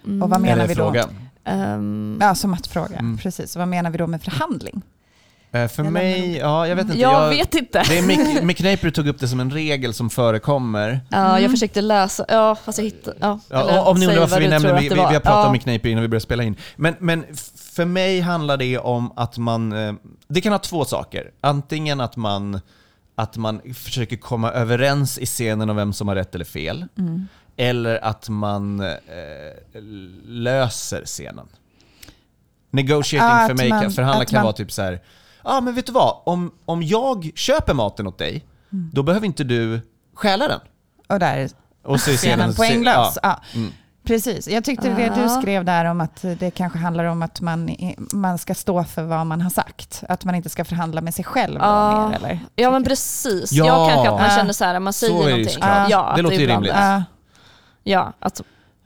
Mm. 0.05 0.23
och 0.23 0.29
vad 0.29 0.41
menar 0.41 0.63
är 0.63 0.67
det 0.67 0.67
vi 0.67 0.73
då? 0.73 0.93
Ehm, 1.45 2.17
Ja, 2.21 2.35
som 2.35 2.53
att 2.53 2.67
fråga. 2.67 2.97
Mm. 2.97 3.17
Precis, 3.17 3.55
vad 3.55 3.67
menar 3.67 3.89
vi 3.89 3.97
då 3.97 4.07
med 4.07 4.23
förhandling? 4.23 4.81
Eh, 5.51 5.67
för 5.67 5.83
Jag 5.83 5.93
mig, 5.93 6.37
ja 6.37 6.67
jag 6.67 6.75
vet 6.75 6.85
inte. 6.85 6.99
jag 6.99 7.29
vet 7.29 7.55
inte. 7.55 7.83
Det 7.89 7.97
är 7.97 8.01
Mick, 8.07 8.43
Mick 8.43 8.59
Napier 8.63 8.91
tog 8.91 9.07
upp 9.07 9.19
det 9.19 9.27
som 9.27 9.39
en 9.39 9.51
regel 9.51 9.93
som 9.93 10.09
förekommer. 10.09 10.99
Ja, 11.09 11.29
Mm. 11.29 11.41
jag 11.41 11.51
försökte 11.51 11.81
läsa, 11.81 12.25
ja 12.29 12.55
fast 12.55 12.77
jag 12.77 12.85
hittade, 12.85 13.17
ja. 13.19 13.39
Ja, 13.49 13.61
eller 13.61 13.87
om 13.87 13.99
ni 13.99 14.05
undrar 14.07 14.19
varför 14.21 14.39
vi 14.39 14.47
nämner, 14.47 14.73
vi, 14.81 14.89
vi, 14.89 14.95
vi 14.95 15.01
har 15.01 15.09
pratat 15.11 15.25
ja. 15.25 15.45
om 15.45 15.51
Mick 15.51 15.65
Napier 15.65 15.91
innan 15.91 16.01
vi 16.01 16.07
började 16.07 16.23
spela 16.23 16.43
in. 16.43 16.55
Men, 16.75 16.95
men 16.99 17.25
för 17.75 17.85
mig 17.85 18.19
handlar 18.21 18.57
det 18.57 18.77
om 18.77 19.11
att 19.15 19.37
man, 19.37 19.73
eh, 19.87 19.93
det 20.27 20.41
kan 20.41 20.51
ha 20.51 20.59
två 20.59 20.85
saker. 20.85 21.31
Antingen 21.41 22.01
att 22.01 22.15
man, 22.17 22.61
att 23.15 23.37
man 23.37 23.61
försöker 23.73 24.17
komma 24.17 24.51
överens 24.51 25.17
i 25.17 25.25
scenen 25.25 25.69
om 25.69 25.75
vem 25.75 25.93
som 25.93 26.07
har 26.07 26.15
rätt 26.15 26.35
eller 26.35 26.45
fel. 26.45 26.85
Mm. 26.97 27.27
Eller 27.57 28.03
att 28.05 28.29
man 28.29 28.79
eh, 28.79 28.87
löser 30.25 31.05
scenen. 31.05 31.47
Negotiating 32.71 33.39
Ja, 33.41 33.47
för 33.47 33.53
mig, 33.55 33.69
man- 33.69 33.91
förhandla 33.91 34.25
kan 34.25 34.37
man- 34.37 34.43
vara 34.43 34.53
typ 34.53 34.71
så 34.71 34.81
här. 34.81 35.01
ja 35.43 35.61
men 35.61 35.75
vet 35.75 35.85
du 35.85 35.91
vad? 35.91 36.21
Om, 36.25 36.51
om 36.65 36.83
jag 36.83 37.31
köper 37.35 37.73
maten 37.73 38.07
åt 38.07 38.17
dig, 38.17 38.45
Mm. 38.73 38.89
då 38.93 39.03
behöver 39.03 39.25
inte 39.25 39.43
du 39.43 39.81
stjäla 40.13 40.47
den. 40.47 40.59
Och 41.07 41.19
där 41.19 41.49
Och 41.83 41.99
så 41.99 42.11
är 42.11 42.15
scenen 42.17 42.53
scenen 42.53 42.55
poänglös. 42.55 43.17
Ja. 43.23 43.41
Mm. 43.55 43.71
Precis, 44.07 44.47
jag 44.47 44.63
tyckte 44.63 44.89
det 44.89 45.11
du 45.23 45.29
skrev 45.29 45.65
där 45.65 45.85
om 45.85 46.01
att 46.01 46.25
det 46.39 46.51
kanske 46.51 46.79
handlar 46.79 47.03
om 47.05 47.21
att 47.21 47.41
man, 47.41 47.69
man 48.13 48.37
ska 48.37 48.55
stå 48.55 48.83
för 48.83 49.03
vad 49.03 49.25
man 49.27 49.41
har 49.41 49.49
sagt. 49.49 50.03
Att 50.09 50.23
man 50.25 50.35
inte 50.35 50.49
ska 50.49 50.65
förhandla 50.65 51.01
med 51.01 51.13
sig 51.13 51.25
själv 51.25 51.59
Ja. 51.61 52.07
mer, 52.09 52.15
eller? 52.15 52.39
Ja 52.55 52.71
men 52.71 52.83
precis, 52.83 53.51
Ja. 53.51 53.65
ja, 53.65 53.87
kanske 53.89 54.09
att 54.09 54.19
man 54.19 54.29
Ja. 54.29 54.35
känner 54.35 54.53
så 54.53 54.65
här, 54.65 54.79
man 54.79 54.93
säger 54.93 55.13
Så 55.13 55.19
det 55.23 55.29
någonting. 55.29 55.53
såklart. 55.53 55.89
Ja, 55.89 56.13
Det 56.15 56.21
låter 56.21 56.37
ju 56.37 56.47
rimligt. 56.47 56.73
Ja, 57.83 58.13
att 58.19 58.41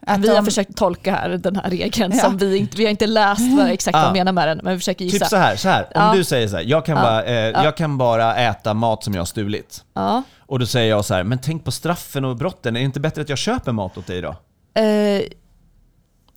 att 0.06 0.20
vi 0.20 0.36
har 0.36 0.42
försökt 0.42 0.76
tolka 0.76 1.12
här 1.12 1.28
den 1.28 1.56
här 1.56 1.70
regeln, 1.70 2.12
Ja. 2.14 2.20
som 2.24 2.36
vi, 2.36 2.56
inte, 2.56 2.76
vi 2.76 2.84
har 2.84 2.90
inte 2.90 3.06
läst 3.06 3.42
vad, 3.58 3.70
exakt 3.70 3.94
vad 3.94 4.04
de 4.04 4.12
menar 4.12 4.32
med 4.32 4.48
den, 4.48 4.60
men 4.62 4.72
vi 4.72 4.78
försöker 4.78 5.04
gissa. 5.04 5.18
Typ 5.18 5.28
så 5.28 5.36
här, 5.36 5.56
så 5.56 5.68
här. 5.68 5.86
om 6.10 6.16
du 6.16 6.24
säger 6.24 6.48
så 6.48 6.56
här, 6.56 6.64
jag 6.64 6.86
kan, 6.86 6.94
bara, 6.96 7.22
eh, 7.24 7.34
Ja. 7.34 7.64
jag 7.64 7.76
kan 7.76 7.98
bara 7.98 8.36
äta 8.36 8.74
mat 8.74 9.04
som 9.04 9.14
jag 9.14 9.20
har 9.20 9.26
stulit. 9.26 9.84
Ja. 9.94 10.22
Och 10.46 10.58
då 10.58 10.66
säger 10.66 10.90
jag 10.90 11.04
så 11.04 11.14
här, 11.14 11.22
men 11.24 11.38
tänk 11.38 11.64
på 11.64 11.70
straffen 11.72 12.24
och 12.24 12.36
brotten, 12.36 12.76
är 12.76 12.80
det 12.80 12.84
inte 12.84 13.00
bättre 13.00 13.22
att 13.22 13.28
jag 13.28 13.38
köper 13.38 13.72
mat 13.72 13.98
åt 13.98 14.06
dig 14.06 14.20
då? 14.22 14.36
Eh, 14.74 15.22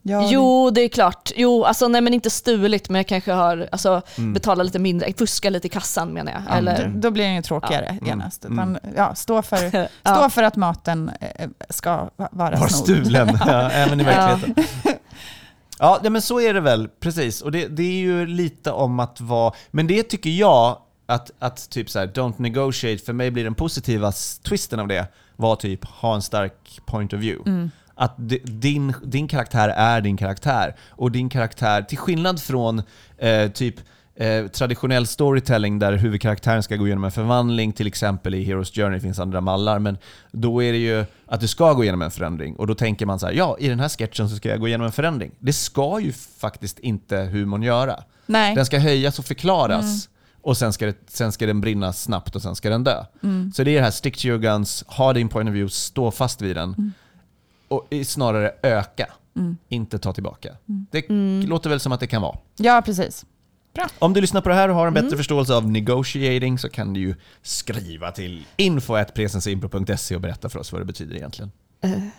Ja, 0.06 0.28
jo, 0.30 0.70
det 0.70 0.80
är 0.80 0.88
klart. 0.88 1.32
Jo, 1.36 1.64
alltså 1.64 1.88
nej 1.88 2.00
men 2.00 2.14
inte 2.14 2.30
stulit, 2.30 2.88
men 2.88 2.98
jag 2.98 3.06
kanske 3.06 3.32
har 3.32 3.68
alltså, 3.72 4.02
Mm. 4.18 4.32
betalat 4.32 4.66
lite 4.66 4.78
mindre, 4.78 5.12
fuska 5.18 5.50
lite 5.50 5.66
i 5.66 5.70
kassan 5.70 6.08
menar 6.12 6.32
jag. 6.32 6.42
Ja, 6.48 6.54
Eller, 6.54 6.88
Då 6.96 7.10
blir 7.10 7.24
den 7.24 7.34
ju 7.34 7.42
tråkigare 7.42 7.86
Mm. 7.86 8.06
genast. 8.06 8.44
Mm. 8.44 8.58
Utan, 8.76 8.92
ja, 8.96 9.14
stå, 9.14 9.42
för, 9.42 9.56
stå 9.70 9.86
ja. 10.02 10.30
för 10.30 10.42
att 10.42 10.56
maten 10.56 11.10
eh, 11.20 11.48
ska 11.70 12.08
va- 12.16 12.28
vara 12.32 12.56
Var 12.56 12.68
snodd. 12.68 12.82
stulen, 12.84 13.38
ja, 13.46 13.70
även 13.70 14.00
i 14.00 14.04
Ja. 14.04 14.08
verkligheten. 14.10 14.64
Ja, 15.78 16.00
men 16.02 16.22
så 16.22 16.40
är 16.40 16.54
det 16.54 16.60
väl, 16.60 16.88
precis. 17.00 17.42
Och 17.42 17.52
det, 17.52 17.66
det 17.68 17.82
är 17.82 17.96
ju 17.96 18.26
lite 18.26 18.70
om 18.72 19.00
att 19.00 19.20
vara, 19.20 19.54
men 19.70 19.86
det 19.86 20.02
tycker 20.02 20.30
jag, 20.30 20.78
att, 21.06 21.30
att 21.38 21.70
typ 21.70 21.90
så 21.90 21.98
här, 21.98 22.06
don't 22.06 22.34
negotiate, 22.38 23.04
för 23.04 23.12
mig 23.12 23.30
blir 23.30 23.44
den 23.44 23.54
positiva 23.54 24.12
twisten 24.42 24.80
av 24.80 24.88
det, 24.88 25.06
var 25.36 25.56
typ 25.56 25.84
ha 25.84 26.14
en 26.14 26.22
stark 26.22 26.80
point 26.86 27.12
of 27.12 27.20
view. 27.20 27.50
Mm. 27.50 27.70
Att 27.94 28.14
di- 28.18 28.42
din, 28.44 28.94
din 29.04 29.28
karaktär 29.28 29.68
är 29.68 30.00
din 30.00 30.16
karaktär. 30.16 30.74
Och 30.90 31.10
din 31.10 31.28
karaktär, 31.28 31.82
till 31.82 31.98
skillnad 31.98 32.40
från 32.42 32.82
eh, 33.18 33.50
typ 33.50 33.74
eh, 34.16 34.46
traditionell 34.46 35.06
storytelling 35.06 35.78
där 35.78 35.92
huvudkaraktären 35.92 36.62
ska 36.62 36.76
gå 36.76 36.86
igenom 36.86 37.04
en 37.04 37.12
förvandling, 37.12 37.72
till 37.72 37.86
exempel 37.86 38.34
i 38.34 38.44
Heroes 38.44 38.70
Journey 38.70 39.00
finns 39.00 39.18
andra 39.18 39.40
mallar, 39.40 39.78
men 39.78 39.98
då 40.32 40.62
är 40.62 40.72
det 40.72 40.78
ju 40.78 41.04
att 41.26 41.40
du 41.40 41.48
ska 41.48 41.72
gå 41.72 41.82
igenom 41.82 42.02
en 42.02 42.10
förändring. 42.10 42.56
Och 42.56 42.66
då 42.66 42.74
tänker 42.74 43.06
man 43.06 43.18
så 43.18 43.26
här, 43.26 43.32
ja, 43.32 43.56
i 43.60 43.68
den 43.68 43.80
här 43.80 43.88
sketchen 43.88 44.28
så 44.28 44.36
ska 44.36 44.48
jag 44.48 44.60
gå 44.60 44.68
igenom 44.68 44.86
en 44.86 44.92
förändring. 44.92 45.30
Det 45.38 45.52
ska 45.52 46.00
ju 46.00 46.12
faktiskt 46.40 46.78
inte 46.78 47.16
humorn 47.16 47.62
göra. 47.62 48.02
Nej. 48.26 48.54
Den 48.54 48.66
ska 48.66 48.78
höjas 48.78 49.18
och 49.18 49.24
förklaras. 49.24 50.08
Och 50.42 50.56
sen 50.56 50.72
ska, 50.72 50.86
det, 50.86 50.96
sen 51.10 51.32
ska 51.32 51.46
den 51.46 51.60
brinna 51.60 51.92
snabbt 51.92 52.36
och 52.36 52.42
sen 52.42 52.56
ska 52.56 52.70
den 52.70 52.84
dö. 52.84 53.04
Så 53.54 53.64
det 53.64 53.70
är 53.70 53.74
det 53.74 53.80
här, 53.84 53.90
stick 53.90 54.16
to 54.18 54.26
your 54.26 54.38
guns, 54.38 54.84
ha 54.86 55.12
din 55.12 55.28
point 55.28 55.48
of 55.48 55.54
view, 55.54 55.70
stå 55.72 56.10
fast 56.10 56.42
vid 56.42 56.56
den. 56.56 56.92
Och 57.74 58.06
snarare 58.06 58.52
öka, 58.62 59.12
inte 59.68 59.98
ta 59.98 60.12
tillbaka. 60.12 60.56
Det 60.90 61.08
låter 61.46 61.70
väl 61.70 61.80
som 61.80 61.92
att 61.92 62.00
det 62.00 62.06
kan 62.06 62.22
vara. 62.22 62.38
Ja, 62.56 62.82
precis. 62.84 63.24
Om 63.98 64.12
du 64.12 64.20
lyssnar 64.20 64.40
på 64.40 64.48
det 64.48 64.54
här 64.54 64.68
och 64.68 64.74
har 64.74 64.86
en 64.86 64.94
bättre 64.94 65.16
förståelse 65.16 65.54
av 65.54 65.70
negotiating 65.70 66.58
så 66.58 66.68
kan 66.68 66.92
du 66.92 67.00
ju 67.00 67.14
skriva 67.42 68.10
till 68.10 68.44
info.presensimpro.se 68.56 70.14
och 70.14 70.20
berätta 70.20 70.48
för 70.48 70.58
oss 70.58 70.72
vad 70.72 70.80
det 70.80 70.84
betyder 70.84 71.16
egentligen. 71.16 71.52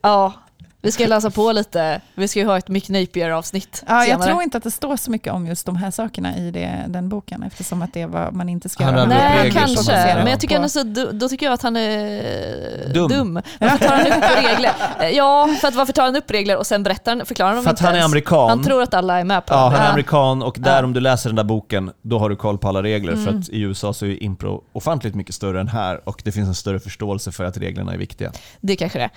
Ja, 0.00 0.34
vi 0.82 0.92
ska 0.92 1.06
läsa 1.06 1.30
på 1.30 1.52
lite. 1.52 2.00
Vi 2.14 2.28
ska 2.28 2.40
ju 2.40 2.46
ha 2.46 2.58
ett 2.58 2.68
Mick 2.68 2.88
Napier-avsnitt 2.88 3.84
Ja, 3.88 3.94
jag 3.98 4.06
senare. 4.06 4.28
tror 4.30 4.42
inte 4.42 4.56
att 4.58 4.64
det 4.64 4.70
står 4.70 4.96
så 4.96 5.10
mycket 5.10 5.32
om 5.32 5.46
just 5.46 5.66
de 5.66 5.76
här 5.76 5.90
sakerna 5.90 6.36
i 6.36 6.50
det, 6.50 6.84
den 6.88 7.08
boken 7.08 7.42
eftersom 7.42 7.82
att 7.82 7.94
det 7.94 8.00
är 8.00 8.06
vad 8.06 8.34
man 8.34 8.48
inte 8.48 8.68
ska 8.68 8.84
Han 8.84 8.94
göra. 8.94 9.04
Nej, 9.06 9.50
kanske. 9.50 9.92
Men 9.92 10.26
jag 10.26 10.40
tycker, 10.40 10.56
ändå 10.56 10.68
så, 10.68 10.82
då, 11.12 11.28
tycker 11.28 11.46
jag 11.46 11.52
att 11.52 11.62
han 11.62 11.76
är 11.76 12.88
Dum. 12.94 13.08
dum. 13.08 13.34
Varför 13.60 13.78
tar 13.88 13.96
han 13.96 14.06
upp 14.06 14.44
regler? 14.44 14.70
Ja, 15.12 15.48
för 15.60 15.68
att 15.68 15.74
varför 15.74 15.92
tar 15.92 16.02
han 16.04 16.16
upp 16.16 16.30
regler 16.30 16.56
och 16.56 16.66
sen 16.66 16.82
berättar 16.82 17.16
han, 17.16 17.26
förklarar 17.26 17.48
han 17.48 17.56
dem 17.56 17.64
För 17.64 17.70
att 17.70 17.80
han 17.80 17.90
är 17.92 17.94
ens? 17.94 18.06
amerikan. 18.10 18.48
Han 18.48 18.62
tror 18.62 18.82
att 18.82 18.94
alla 18.94 19.20
är 19.20 19.24
med 19.24 19.46
på 19.46 19.54
Ja, 19.54 19.56
det. 19.56 19.62
han 19.64 19.74
är 19.74 19.84
Ja. 19.84 19.90
amerikan 19.90 20.42
och 20.42 20.56
där 20.60 20.78
Ja. 20.78 20.84
om 20.84 20.92
du 20.92 21.00
läser 21.00 21.28
den 21.28 21.36
där 21.36 21.44
boken, 21.44 21.90
då 22.02 22.18
har 22.18 22.28
du 22.28 22.36
koll 22.36 22.58
på 22.58 22.68
alla 22.68 22.82
regler. 22.82 23.16
För 23.16 23.38
att 23.38 23.48
i 23.48 23.60
USA 23.60 23.92
så 23.92 24.06
är 24.06 24.22
impro 24.22 24.64
ofantligt 24.72 25.14
mycket 25.14 25.34
större 25.34 25.60
än 25.60 25.68
här 25.68 26.08
och 26.08 26.22
det 26.24 26.32
finns 26.32 26.48
en 26.48 26.54
större 26.54 26.80
förståelse 26.80 27.32
för 27.32 27.44
att 27.44 27.56
reglerna 27.56 27.92
är 27.94 27.98
viktiga. 27.98 28.32
Det 28.60 28.76
kanske 28.76 28.98
det 28.98 29.04
är. 29.04 29.10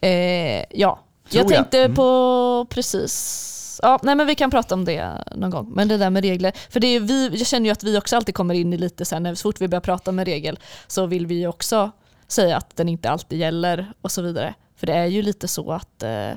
Eh, 0.00 0.64
ja, 0.70 0.98
Tror 1.30 1.44
jag 1.44 1.44
jag. 1.44 1.48
tänkte 1.48 1.78
Mm. 1.78 1.94
på 1.94 2.66
precis 2.70 3.46
Ja, 3.82 3.98
nej 4.02 4.14
men 4.14 4.26
vi 4.26 4.34
kan 4.34 4.50
prata 4.50 4.74
om 4.74 4.84
det 4.84 5.24
någon 5.36 5.50
gång. 5.50 5.70
Men 5.74 5.88
det 5.88 5.96
där 5.96 6.10
med 6.10 6.24
regler, 6.24 6.52
för 6.70 6.80
det 6.80 6.86
är 6.86 7.00
vi, 7.00 7.28
jag 7.28 7.46
känner 7.46 7.66
ju 7.66 7.72
att 7.72 7.84
vi 7.84 7.98
också 7.98 8.16
alltid 8.16 8.34
kommer 8.34 8.54
in 8.54 8.72
i 8.72 8.76
lite 8.78 9.04
sen 9.04 9.22
när 9.22 9.34
så 9.34 9.42
fort 9.42 9.60
vi 9.60 9.68
börjar 9.68 9.80
prata 9.80 10.10
om 10.10 10.18
en 10.18 10.24
regel 10.24 10.58
så 10.86 11.06
vill 11.06 11.26
vi 11.26 11.34
ju 11.34 11.46
också 11.46 11.90
säga 12.28 12.56
att 12.56 12.76
den 12.76 12.88
inte 12.88 13.10
alltid 13.10 13.38
gäller 13.38 13.92
och 14.00 14.10
så 14.10 14.22
vidare. 14.22 14.54
För 14.76 14.86
det 14.86 14.92
är 14.92 15.06
ju 15.06 15.22
lite 15.22 15.48
så 15.48 15.72
att 15.72 16.02
eh, 16.02 16.30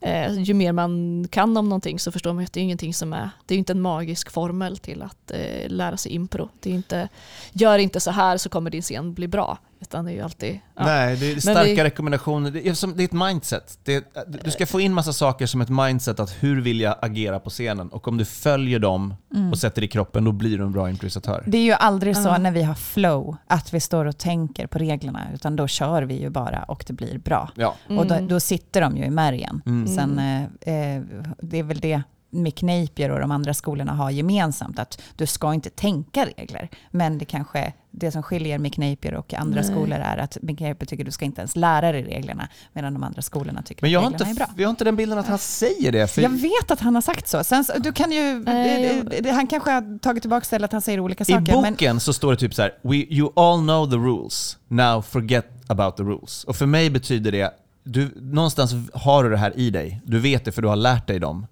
eh, 0.00 0.32
ju 0.42 0.54
mer 0.54 0.72
man 0.72 1.26
kan 1.30 1.56
om 1.56 1.68
någonting 1.68 1.98
så 1.98 2.12
förstår 2.12 2.32
man 2.32 2.44
att 2.44 2.52
det 2.52 2.60
är 2.60 2.64
ingenting 2.64 2.94
som 2.94 3.12
är, 3.12 3.30
det 3.46 3.54
är 3.54 3.58
inte 3.58 3.72
en 3.72 3.80
magisk 3.80 4.30
formel 4.30 4.78
till 4.78 5.02
att 5.02 5.30
eh, 5.30 5.68
lära 5.68 5.96
sig 5.96 6.12
impro. 6.12 6.48
Det 6.60 6.70
är 6.70 6.74
inte, 6.74 7.08
gör 7.52 7.78
inte 7.78 8.00
så 8.00 8.10
här 8.10 8.36
så 8.36 8.48
kommer 8.48 8.70
din 8.70 8.82
scen 8.82 9.14
bli 9.14 9.28
bra. 9.28 9.58
Utan 9.82 10.04
det 10.04 10.10
är 10.12 10.14
ju 10.14 10.20
alltid, 10.20 10.58
ja. 10.76 10.84
Nej, 10.84 11.16
det 11.16 11.32
är 11.32 11.40
starka 11.40 11.62
vi- 11.64 11.84
rekommendationer. 11.84 12.50
Det 12.50 12.68
är, 12.68 12.74
som, 12.74 12.96
det 12.96 13.02
är 13.02 13.04
ett 13.04 13.12
mindset. 13.12 13.78
Det 13.84 13.94
är, 13.94 14.02
du 14.44 14.50
ska 14.50 14.66
få 14.66 14.80
in 14.80 14.92
massa 14.94 15.12
saker 15.12 15.46
som 15.46 15.60
ett 15.60 15.68
mindset 15.68 16.20
att 16.20 16.36
hur 16.42 16.60
vill 16.60 16.80
jag 16.80 16.96
agera 17.02 17.40
på 17.40 17.50
scenen? 17.50 17.88
Och 17.88 18.08
om 18.08 18.16
du 18.18 18.24
följer 18.24 18.78
dem 18.78 19.14
och 19.52 19.58
sätter 19.58 19.82
i 19.82 19.88
kroppen, 19.88 20.24
då 20.24 20.32
blir 20.32 20.58
du 20.58 20.64
en 20.64 20.72
bra 20.72 20.90
improvisatör. 20.90 21.44
Det 21.46 21.58
är 21.58 21.62
ju 21.62 21.72
aldrig 21.72 22.16
så 22.16 22.28
Ja. 22.28 22.38
när 22.38 22.50
vi 22.50 22.62
har 22.62 22.74
flow 22.74 23.36
att 23.46 23.74
vi 23.74 23.80
står 23.80 24.04
och 24.04 24.18
tänker 24.18 24.66
på 24.66 24.78
reglerna, 24.78 25.26
utan 25.34 25.56
då 25.56 25.66
kör 25.68 26.02
vi 26.02 26.20
ju 26.20 26.30
bara 26.30 26.62
och 26.62 26.84
det 26.86 26.92
blir 26.92 27.18
bra. 27.18 27.50
Ja. 27.54 27.74
Och 27.88 28.06
då, 28.06 28.14
Mm. 28.14 28.28
då 28.28 28.40
sitter 28.40 28.80
de 28.80 28.96
ju 28.96 29.04
i 29.04 29.10
märgen. 29.10 29.62
Mm. 29.66 29.86
Sen, 29.96 30.18
eh, 30.18 30.42
eh, 30.96 31.02
det 31.40 31.58
är 31.58 31.62
väl 31.62 31.78
det 31.80 32.02
Mick 32.32 32.62
Napier 32.62 33.10
och 33.10 33.20
de 33.20 33.30
andra 33.30 33.54
skolorna 33.54 33.92
har 33.92 34.10
gemensamt, 34.10 34.78
att 34.78 35.02
du 35.16 35.26
ska 35.26 35.54
inte 35.54 35.70
tänka 35.70 36.26
regler. 36.36 36.68
Men 36.90 37.18
det 37.18 37.24
kanske, 37.24 37.72
det 37.90 38.10
som 38.10 38.22
skiljer 38.22 38.58
Mick 38.58 38.78
Napier 38.78 39.14
och 39.14 39.34
andra 39.34 39.60
Nej. 39.60 39.70
skolor 39.70 39.98
är 39.98 40.16
att 40.18 40.38
Mick 40.42 40.60
Napier 40.60 40.86
tycker 40.86 41.04
du 41.04 41.10
ska 41.10 41.24
inte 41.24 41.40
ens 41.40 41.56
lära 41.56 41.92
dig 41.92 42.02
reglerna, 42.02 42.48
medan 42.72 42.94
de 42.94 43.02
andra 43.02 43.22
skolorna 43.22 43.62
tycker 43.62 43.82
Men 43.82 43.90
jag 43.90 43.98
att 43.98 44.04
har, 44.04 44.10
reglerna 44.10 44.30
inte, 44.30 44.42
är 44.42 44.46
bra. 44.46 44.54
jag 44.62 44.68
har 44.68 44.70
inte 44.70 44.84
den 44.84 44.96
bilden 44.96 45.18
att 45.18 45.26
han 45.28 45.38
säger 45.38 45.92
det. 45.92 46.06
För 46.10 46.22
Jag 46.22 46.30
vet 46.30 46.70
att 46.70 46.80
han 46.80 46.94
har 46.94 47.02
sagt 47.02 47.28
så. 47.28 47.44
Sen, 47.44 47.64
du 47.78 47.92
kan 47.92 48.12
ju, 48.12 48.44
eh, 49.26 49.34
han 49.34 49.46
kanske 49.46 49.70
har 49.70 49.98
tagit 49.98 50.22
tillbaka 50.22 50.46
det 50.50 50.56
eller 50.56 50.64
att 50.64 50.72
han 50.72 50.82
säger 50.82 51.00
olika 51.00 51.22
I 51.22 51.24
saker. 51.24 51.60
men, 51.62 51.72
boken 51.72 52.00
så 52.00 52.12
står 52.12 52.30
det 52.32 52.38
typ 52.38 52.54
så 52.54 52.62
här: 52.62 52.72
We, 52.82 52.96
you 52.96 53.32
all 53.36 53.60
know 53.60 53.90
the 53.90 53.96
rules, 53.96 54.58
now 54.68 55.02
forget 55.02 55.46
about 55.66 55.96
the 55.96 56.02
rules. 56.02 56.44
Och 56.44 56.56
för 56.56 56.66
mig 56.66 56.90
betyder 56.90 57.32
det, 57.32 57.54
du, 57.84 58.10
någonstans 58.16 58.72
har 58.94 59.24
du 59.24 59.30
det 59.30 59.36
här 59.36 59.58
i 59.58 59.70
dig. 59.70 60.00
Du 60.04 60.18
vet 60.18 60.44
det 60.44 60.52
för 60.52 60.62
du 60.62 60.68
har 60.68 60.76
lärt 60.76 61.06
dig 61.06 61.18
dem. 61.18 61.46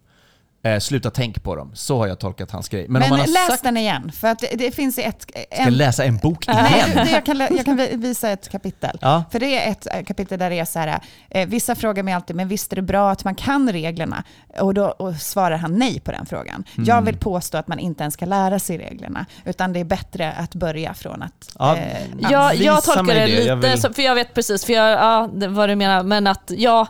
Eh, 0.62 0.78
sluta 0.78 1.10
tänk 1.10 1.42
på 1.42 1.56
dem. 1.56 1.70
Så 1.74 1.98
har 1.98 2.06
jag 2.06 2.18
tolkat 2.18 2.50
hans 2.50 2.68
grej. 2.68 2.86
Men, 2.88 2.92
men 2.92 3.02
om 3.02 3.08
man 3.10 3.20
har 3.20 3.26
läs 3.26 3.46
sagt 3.46 3.62
den 3.62 3.76
igen, 3.76 4.12
för 4.12 4.28
att 4.28 4.38
det, 4.38 4.46
det 4.58 4.70
finns 4.70 4.98
ett... 4.98 5.22
ska 5.22 5.62
jag 5.62 5.72
läsa 5.72 6.04
en 6.04 6.16
bok 6.16 6.48
igen. 6.48 6.66
Nej, 6.70 7.04
det, 7.04 7.10
jag, 7.10 7.26
kan, 7.26 7.38
jag 7.38 7.64
kan 7.64 7.76
vi- 7.76 7.96
visa 7.96 8.30
ett 8.30 8.48
kapitel. 8.48 8.98
Ja. 9.00 9.24
För 9.32 9.40
det 9.40 9.58
är 9.66 9.70
ett 9.70 9.86
eh, 9.86 10.02
kapitel 10.04 10.38
där 10.38 10.50
det 10.50 10.58
är 10.58 10.64
så 10.64 10.78
här, 10.78 11.00
eh, 11.30 11.48
vissa 11.48 11.74
frågar 11.74 12.02
mig 12.02 12.14
alltid, 12.14 12.36
men 12.36 12.48
visst 12.48 12.72
är 12.72 12.76
det 12.76 12.82
bra 12.82 13.10
att 13.10 13.24
man 13.24 13.34
kan 13.34 13.72
reglerna? 13.72 14.24
Och 14.58 14.74
då 14.74 14.84
och 14.84 15.14
svarar 15.16 15.56
han 15.56 15.78
nej 15.78 16.00
på 16.00 16.12
den 16.12 16.26
frågan. 16.26 16.64
Mm. 16.76 16.88
Jag 16.88 17.02
vill 17.02 17.16
påstå 17.16 17.58
att 17.58 17.68
man 17.68 17.78
inte 17.78 18.02
ens 18.02 18.14
ska 18.14 18.26
lära 18.26 18.58
sig 18.58 18.78
reglerna, 18.78 19.26
utan 19.44 19.72
det 19.72 19.80
är 19.80 19.84
bättre 19.84 20.32
att 20.32 20.54
börja 20.54 20.94
från 20.94 21.22
att... 21.22 21.50
Ja, 21.58 21.76
eh, 21.76 21.96
Ja, 22.30 22.50
visa 22.52 22.64
jag 22.64 22.84
tolkar 22.84 23.14
det 23.14 23.26
lite, 23.26 23.42
Jag 23.42 23.56
vill- 23.56 23.80
så- 23.80 23.92
för 23.92 24.02
jag 24.02 24.14
vet 24.14 24.34
precis 24.34 24.64
för 24.64 24.72
jag, 24.72 24.90
ja, 24.90 25.28
vad 25.48 25.68
du 25.68 25.76
menar, 25.76 26.02
men 26.02 26.26
att 26.26 26.50
ja, 26.56 26.86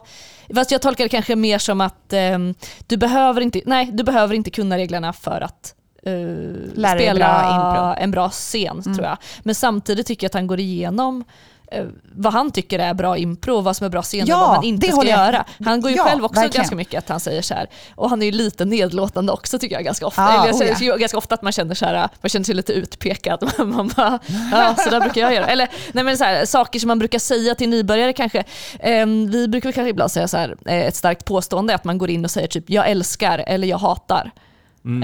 fast 0.54 0.70
jag 0.70 0.82
tolkar 0.82 1.04
det 1.04 1.08
kanske 1.08 1.36
mer 1.36 1.58
som 1.58 1.80
att 1.80 2.12
ehm, 2.12 2.54
du, 2.86 2.96
behöver 2.96 3.40
inte, 3.40 3.60
nej, 3.66 3.90
du 3.92 4.02
behöver 4.04 4.34
inte 4.34 4.50
kunna 4.50 4.78
reglerna 4.78 5.12
för 5.12 5.40
att 5.40 5.74
eh, 6.02 6.12
dig 6.12 6.96
spela 6.96 7.14
bra 7.14 7.96
en 7.96 8.10
bra 8.10 8.28
scen 8.30 8.82
Mm. 8.86 8.96
tror 8.96 9.06
jag. 9.08 9.18
Men 9.42 9.54
samtidigt 9.54 10.06
tycker 10.06 10.24
jag 10.24 10.28
att 10.28 10.34
han 10.34 10.46
går 10.46 10.60
igenom 10.60 11.20
eh, 11.20 11.24
vad 12.12 12.33
han 12.33 12.50
tycker 12.50 12.78
är 12.78 12.94
bra 12.94 13.16
impro 13.16 13.56
och 13.56 13.64
vad 13.64 13.76
som 13.76 13.85
är 13.85 13.90
bra 13.90 14.02
scen 14.02 14.26
Ja, 14.26 14.35
och 14.35 14.40
vad 14.40 14.56
man 14.56 14.64
inte 14.64 14.92
ska 14.92 15.04
göra. 15.04 15.44
Han 15.64 15.80
går 15.80 15.90
ju 15.90 15.96
Ja, 15.96 16.04
själv 16.04 16.24
också 16.24 16.40
verkligen. 16.40 16.62
ganska 16.62 16.76
mycket 16.76 16.98
att 16.98 17.09
han 17.09 17.20
säger 17.20 17.42
så 17.42 17.54
här. 17.54 17.66
Och 17.94 18.11
han 18.11 18.22
är 18.22 18.26
ju 18.26 18.33
lite 18.33 18.64
nedlåtande 18.64 19.33
också 19.33 19.59
tycker 19.59 19.76
jag 19.76 19.85
ganska 19.85 20.06
ofta. 20.06 20.22
Ja, 20.22 20.46
Eller 20.48 20.64
jag 20.64 20.76
oh 20.76 20.85
ja. 20.85 20.96
ganska 20.96 21.18
ofta 21.18 21.35
att 21.35 21.42
man 21.42 21.52
känner 21.52 21.74
så 21.74 21.85
här, 21.87 22.09
man 22.20 22.30
känner 22.30 22.44
sig 22.44 22.54
lite 22.54 22.72
utpekad. 22.72 23.50
Man 23.59 23.88
bara, 23.96 24.18
ja 24.52 24.74
så 24.78 24.90
där 24.90 25.00
brukar 25.00 25.20
jag 25.20 25.35
göra. 25.35 25.46
Eller 25.46 25.68
nej 25.92 26.04
men 26.04 26.18
så 26.18 26.24
här, 26.24 26.44
saker 26.44 26.78
som 26.80 26.88
man 26.88 26.98
brukar 26.98 27.18
säga 27.18 27.54
till 27.54 27.68
nybörjare 27.68 28.12
kanske. 28.12 28.44
Ehm, 28.80 29.30
vi 29.30 29.48
brukar 29.48 29.72
kanske 29.72 29.90
ibland 29.90 30.11
säga 30.12 30.28
så 30.28 30.37
här, 30.37 30.56
eh, 30.66 30.74
ett 30.87 30.96
starkt 30.96 31.24
påstående 31.24 31.74
att 31.74 31.85
man 31.85 31.98
går 31.98 32.11
in 32.11 32.24
och 32.24 32.30
säger 32.30 32.48
typ 32.48 32.70
jag 32.70 32.88
älskar 32.90 33.44
eller 33.46 33.68
jag 33.68 33.78
hatar. 33.78 34.30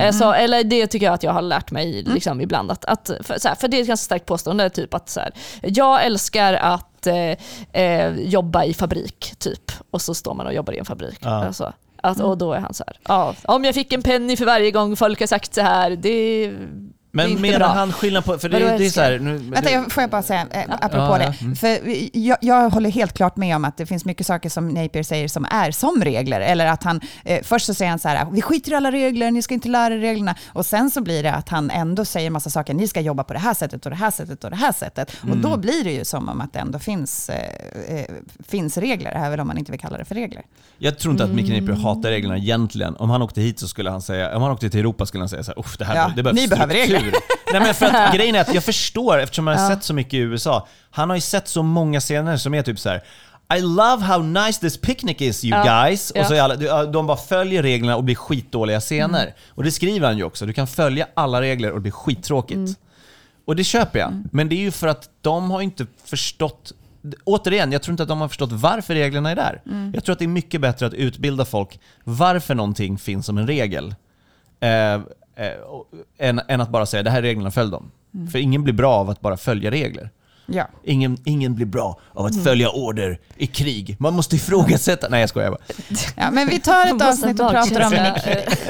Eh, 0.00 0.12
Så, 0.12 0.32
eller 0.32 0.64
det 0.64 0.86
tycker 0.86 1.06
jag 1.06 1.14
att 1.14 1.22
jag 1.22 1.32
har 1.32 1.42
lärt 1.42 1.70
mig 1.70 2.02
liksom, 2.02 2.40
ibland. 2.40 2.70
Att, 2.70 2.84
att, 2.84 3.10
för, 3.20 3.38
så 3.38 3.48
här, 3.48 3.54
för 3.54 3.68
det 3.68 3.76
är 3.76 3.80
ett 3.80 3.88
ganska 3.88 4.04
starkt 4.04 4.26
påstående, 4.26 4.70
typ 4.70 4.94
att 4.94 5.08
så 5.08 5.20
här, 5.20 5.30
jag 5.62 6.04
älskar 6.04 6.54
att 6.54 7.06
eh, 7.06 7.82
eh, 7.82 8.14
jobba 8.20 8.64
i 8.64 8.74
fabrik, 8.74 9.34
typ. 9.38 9.72
Och 9.90 10.02
så 10.02 10.14
står 10.14 10.34
man 10.34 10.46
och 10.46 10.54
jobbar 10.54 10.72
i 10.72 10.78
en 10.78 10.84
fabrik. 10.84 11.18
Ja. 11.20 11.44
Alltså, 11.44 11.72
att, 12.02 12.20
och 12.20 12.38
då 12.38 12.52
är 12.52 12.60
han 12.60 12.74
så 12.74 12.84
här, 12.86 12.96
ja, 13.08 13.34
om 13.44 13.64
jag 13.64 13.74
fick 13.74 13.92
en 13.92 14.02
penny 14.02 14.36
för 14.36 14.44
varje 14.44 14.70
gång 14.70 14.96
folk 14.96 15.20
har 15.20 15.26
sagt 15.26 15.54
så 15.54 15.60
här, 15.60 15.90
det, 15.90 15.96
det 15.96 16.44
är 16.44 16.52
Men 17.16 17.40
menar 17.40 17.68
han 17.74 17.92
skillnad 17.92 18.24
på... 18.24 18.38
För 18.38 18.48
det, 18.48 18.59
det 18.59 18.87
är 18.87 18.90
så 18.90 19.00
här, 19.00 19.18
nu, 19.18 19.37
Vänta, 19.37 19.70
jag, 19.70 19.92
får 19.92 20.00
jag 20.02 20.11
bara 20.11 20.22
säga, 20.22 20.46
eh, 20.50 20.62
apropå 20.68 20.96
Ja, 20.96 21.12
ja. 21.12 21.18
det. 21.18 21.35
Mm. 21.40 21.57
För 21.57 21.79
jag, 22.18 22.38
jag 22.40 22.70
håller 22.70 22.90
helt 22.90 23.12
klart 23.12 23.37
med 23.37 23.57
om 23.57 23.64
att 23.64 23.76
det 23.76 23.87
finns 23.87 24.05
mycket 24.05 24.26
saker 24.26 24.48
som 24.48 24.68
Napier 24.68 25.02
säger 25.02 25.29
som 25.29 25.46
är 25.50 25.70
som 25.70 26.05
regler. 26.05 26.40
Eller 26.40 26.66
att 26.66 26.83
han, 26.83 27.00
eh, 27.24 27.42
först 27.42 27.66
så 27.66 27.74
säger 27.74 27.90
han 27.90 27.98
så 27.98 28.09
här, 28.09 28.26
vi 28.33 28.42
skiter 28.42 28.72
i 28.72 28.74
alla 28.74 28.92
regler, 28.92 29.31
ni 29.31 29.42
ska 29.42 29.55
inte 29.55 29.68
lära 29.68 29.94
er 29.94 29.98
reglerna. 29.98 30.35
Och 30.48 30.66
sen 30.66 30.90
så 30.90 31.00
blir 31.00 31.22
det 31.22 31.33
att 31.33 31.48
han 31.48 31.70
ändå 31.70 32.05
säger 32.05 32.31
massa 32.31 32.50
saker, 32.50 32.74
ni 32.74 32.88
ska 32.88 33.00
jobba 33.00 33.24
på 33.24 33.33
det 33.33 33.38
här 33.38 33.55
sättet 33.55 33.85
och 33.87 33.90
det 33.90 33.96
här 33.96 34.11
sättet 34.11 34.44
och 34.44 34.50
det 34.50 34.57
här 34.57 34.72
sättet. 34.72 35.11
Och 35.20 35.24
Mm. 35.29 35.42
då 35.42 35.57
blir 35.57 35.85
det 35.85 35.92
ju 35.92 36.05
som 36.05 36.29
om 36.29 36.40
att 36.40 36.52
det 36.52 36.59
ändå 36.59 36.79
finns, 36.79 37.29
eh, 37.31 37.96
eh, 37.98 38.05
finns 38.48 38.76
regler, 38.76 39.12
även 39.16 39.40
om 39.40 39.46
man 39.46 39.59
inte 39.59 39.72
vill 39.72 39.81
kalla 39.81 39.98
det 39.98 40.05
för 40.05 40.14
regler. 40.14 40.42
Jag 40.79 40.98
tror 40.98 41.12
inte 41.12 41.24
att 41.24 41.31
Mick 41.31 41.48
Napier 41.48 41.76
hatar 41.83 42.11
reglerna 42.11 42.37
egentligen. 42.38 42.96
Om 42.96 43.11
han 43.11 43.22
åkte 43.22 43.40
hit 43.40 43.59
så 43.59 43.68
skulle 43.68 43.90
han 43.90 44.02
säga, 44.02 44.37
om 44.37 44.42
han 44.42 44.52
åkte 44.52 44.70
till 44.70 44.81
Europa 44.81 45.07
skulle 45.07 45.22
han 45.22 45.29
säga 45.29 45.42
så 45.42 45.52
här, 45.57 45.64
det 45.79 45.85
här 45.85 45.96
Ja, 45.96 46.12
det 46.16 46.22
behövs 46.22 46.40
ni 46.40 46.48
behöver 46.48 46.74
struktur." 46.74 47.05
Regler. 47.06 47.20
Nej 47.52 47.60
men 47.60 47.74
för 47.74 47.86
att 47.86 48.14
grejen 48.14 48.34
är 48.34 48.40
att 48.40 48.54
jag 48.54 48.64
förstår, 48.64 49.18
eftersom 49.18 49.46
jag 49.46 49.58
har 49.58 49.70
sett 49.70 49.84
så 49.84 49.94
mycket 49.94 50.14
i 50.14 50.18
USA. 50.18 50.68
Han 50.90 51.10
har 51.10 51.16
ju 51.16 51.20
sett 51.20 51.48
så 51.48 51.62
många 51.62 52.00
scener 52.00 52.36
som 52.36 52.54
är 52.54 52.62
typ 52.62 52.78
så 52.78 52.88
här. 52.88 53.02
I 53.56 53.60
love 53.60 54.04
how 54.04 54.22
nice 54.22 54.60
this 54.60 54.80
picnic 54.80 55.16
is 55.20 55.44
you 55.44 55.64
guys. 55.64 56.10
Och 56.10 56.26
så 56.26 56.34
är 56.34 56.40
alla, 56.40 56.84
de 56.84 57.06
bara 57.06 57.16
följer 57.16 57.62
reglerna 57.62 57.96
och 57.96 58.04
blir 58.04 58.14
skitdåliga 58.14 58.80
scener. 58.80 59.22
Mm. 59.22 59.34
Och 59.48 59.64
det 59.64 59.72
skriver 59.72 60.06
han 60.06 60.16
ju 60.16 60.24
också. 60.24 60.46
Du 60.46 60.52
kan 60.52 60.66
följa 60.66 61.06
alla 61.14 61.40
regler 61.40 61.70
och 61.70 61.76
det 61.76 61.82
blir 61.82 61.92
skittråkigt. 61.92 62.56
Mm. 62.56 62.74
Och 63.44 63.56
det 63.56 63.64
köper 63.64 63.98
jag. 63.98 64.24
Men 64.32 64.48
det 64.48 64.54
är 64.54 64.60
ju 64.60 64.70
för 64.70 64.88
att 64.88 65.10
de 65.20 65.50
har 65.50 65.60
inte 65.60 65.86
förstått 66.04 66.72
Återigen, 67.24 67.72
jag 67.72 67.82
tror 67.82 67.92
inte 67.92 68.02
att 68.02 68.08
de 68.08 68.20
har 68.20 68.28
förstått 68.28 68.52
varför 68.52 68.94
reglerna 68.94 69.30
är 69.30 69.36
där. 69.36 69.62
Jag 69.94 70.04
tror 70.04 70.12
att 70.12 70.18
det 70.18 70.24
är 70.24 70.28
mycket 70.28 70.60
bättre 70.60 70.86
att 70.86 70.94
utbilda 70.94 71.44
folk 71.44 71.80
varför 72.04 72.54
någonting 72.54 72.98
finns 72.98 73.26
som 73.26 73.38
en 73.38 73.46
regel. 73.46 73.94
Eh, 74.60 75.00
eh, 75.37 75.53
och- 75.61 75.87
än, 76.18 76.40
än 76.49 76.61
att 76.61 76.70
bara 76.70 76.87
säga 76.87 77.03
det 77.03 77.11
här 77.11 77.18
är 77.18 77.22
reglerna, 77.22 77.51
följ 77.51 77.70
dem. 77.70 77.90
För 78.33 78.38
ingen 78.38 78.64
blir 78.64 78.75
bra 78.75 78.92
av 78.94 79.11
att 79.11 79.20
bara 79.20 79.37
följa 79.37 79.70
regler. 79.70 80.11
Ja. 80.46 80.68
Ingen, 80.85 81.16
ingen 81.24 81.54
blir 81.54 81.66
bra 81.66 82.00
av 82.12 82.26
att 82.26 82.44
följa 82.44 82.70
order 82.70 83.18
i 83.37 83.46
krig. 83.46 83.96
Man 83.98 84.14
måste 84.14 84.37
ifrågasätta... 84.37 85.09
Nej, 85.11 85.20
jag 85.20 85.28
skojar 85.28 85.50
bara. 85.50 85.61
ja, 86.16 86.30
men 86.30 86.48
vi 86.48 86.61
tar 86.61 86.87
ett 86.87 87.02
avsnitt 87.09 87.40
och 87.40 87.50
pratar 87.50 87.87
om. 87.87 87.90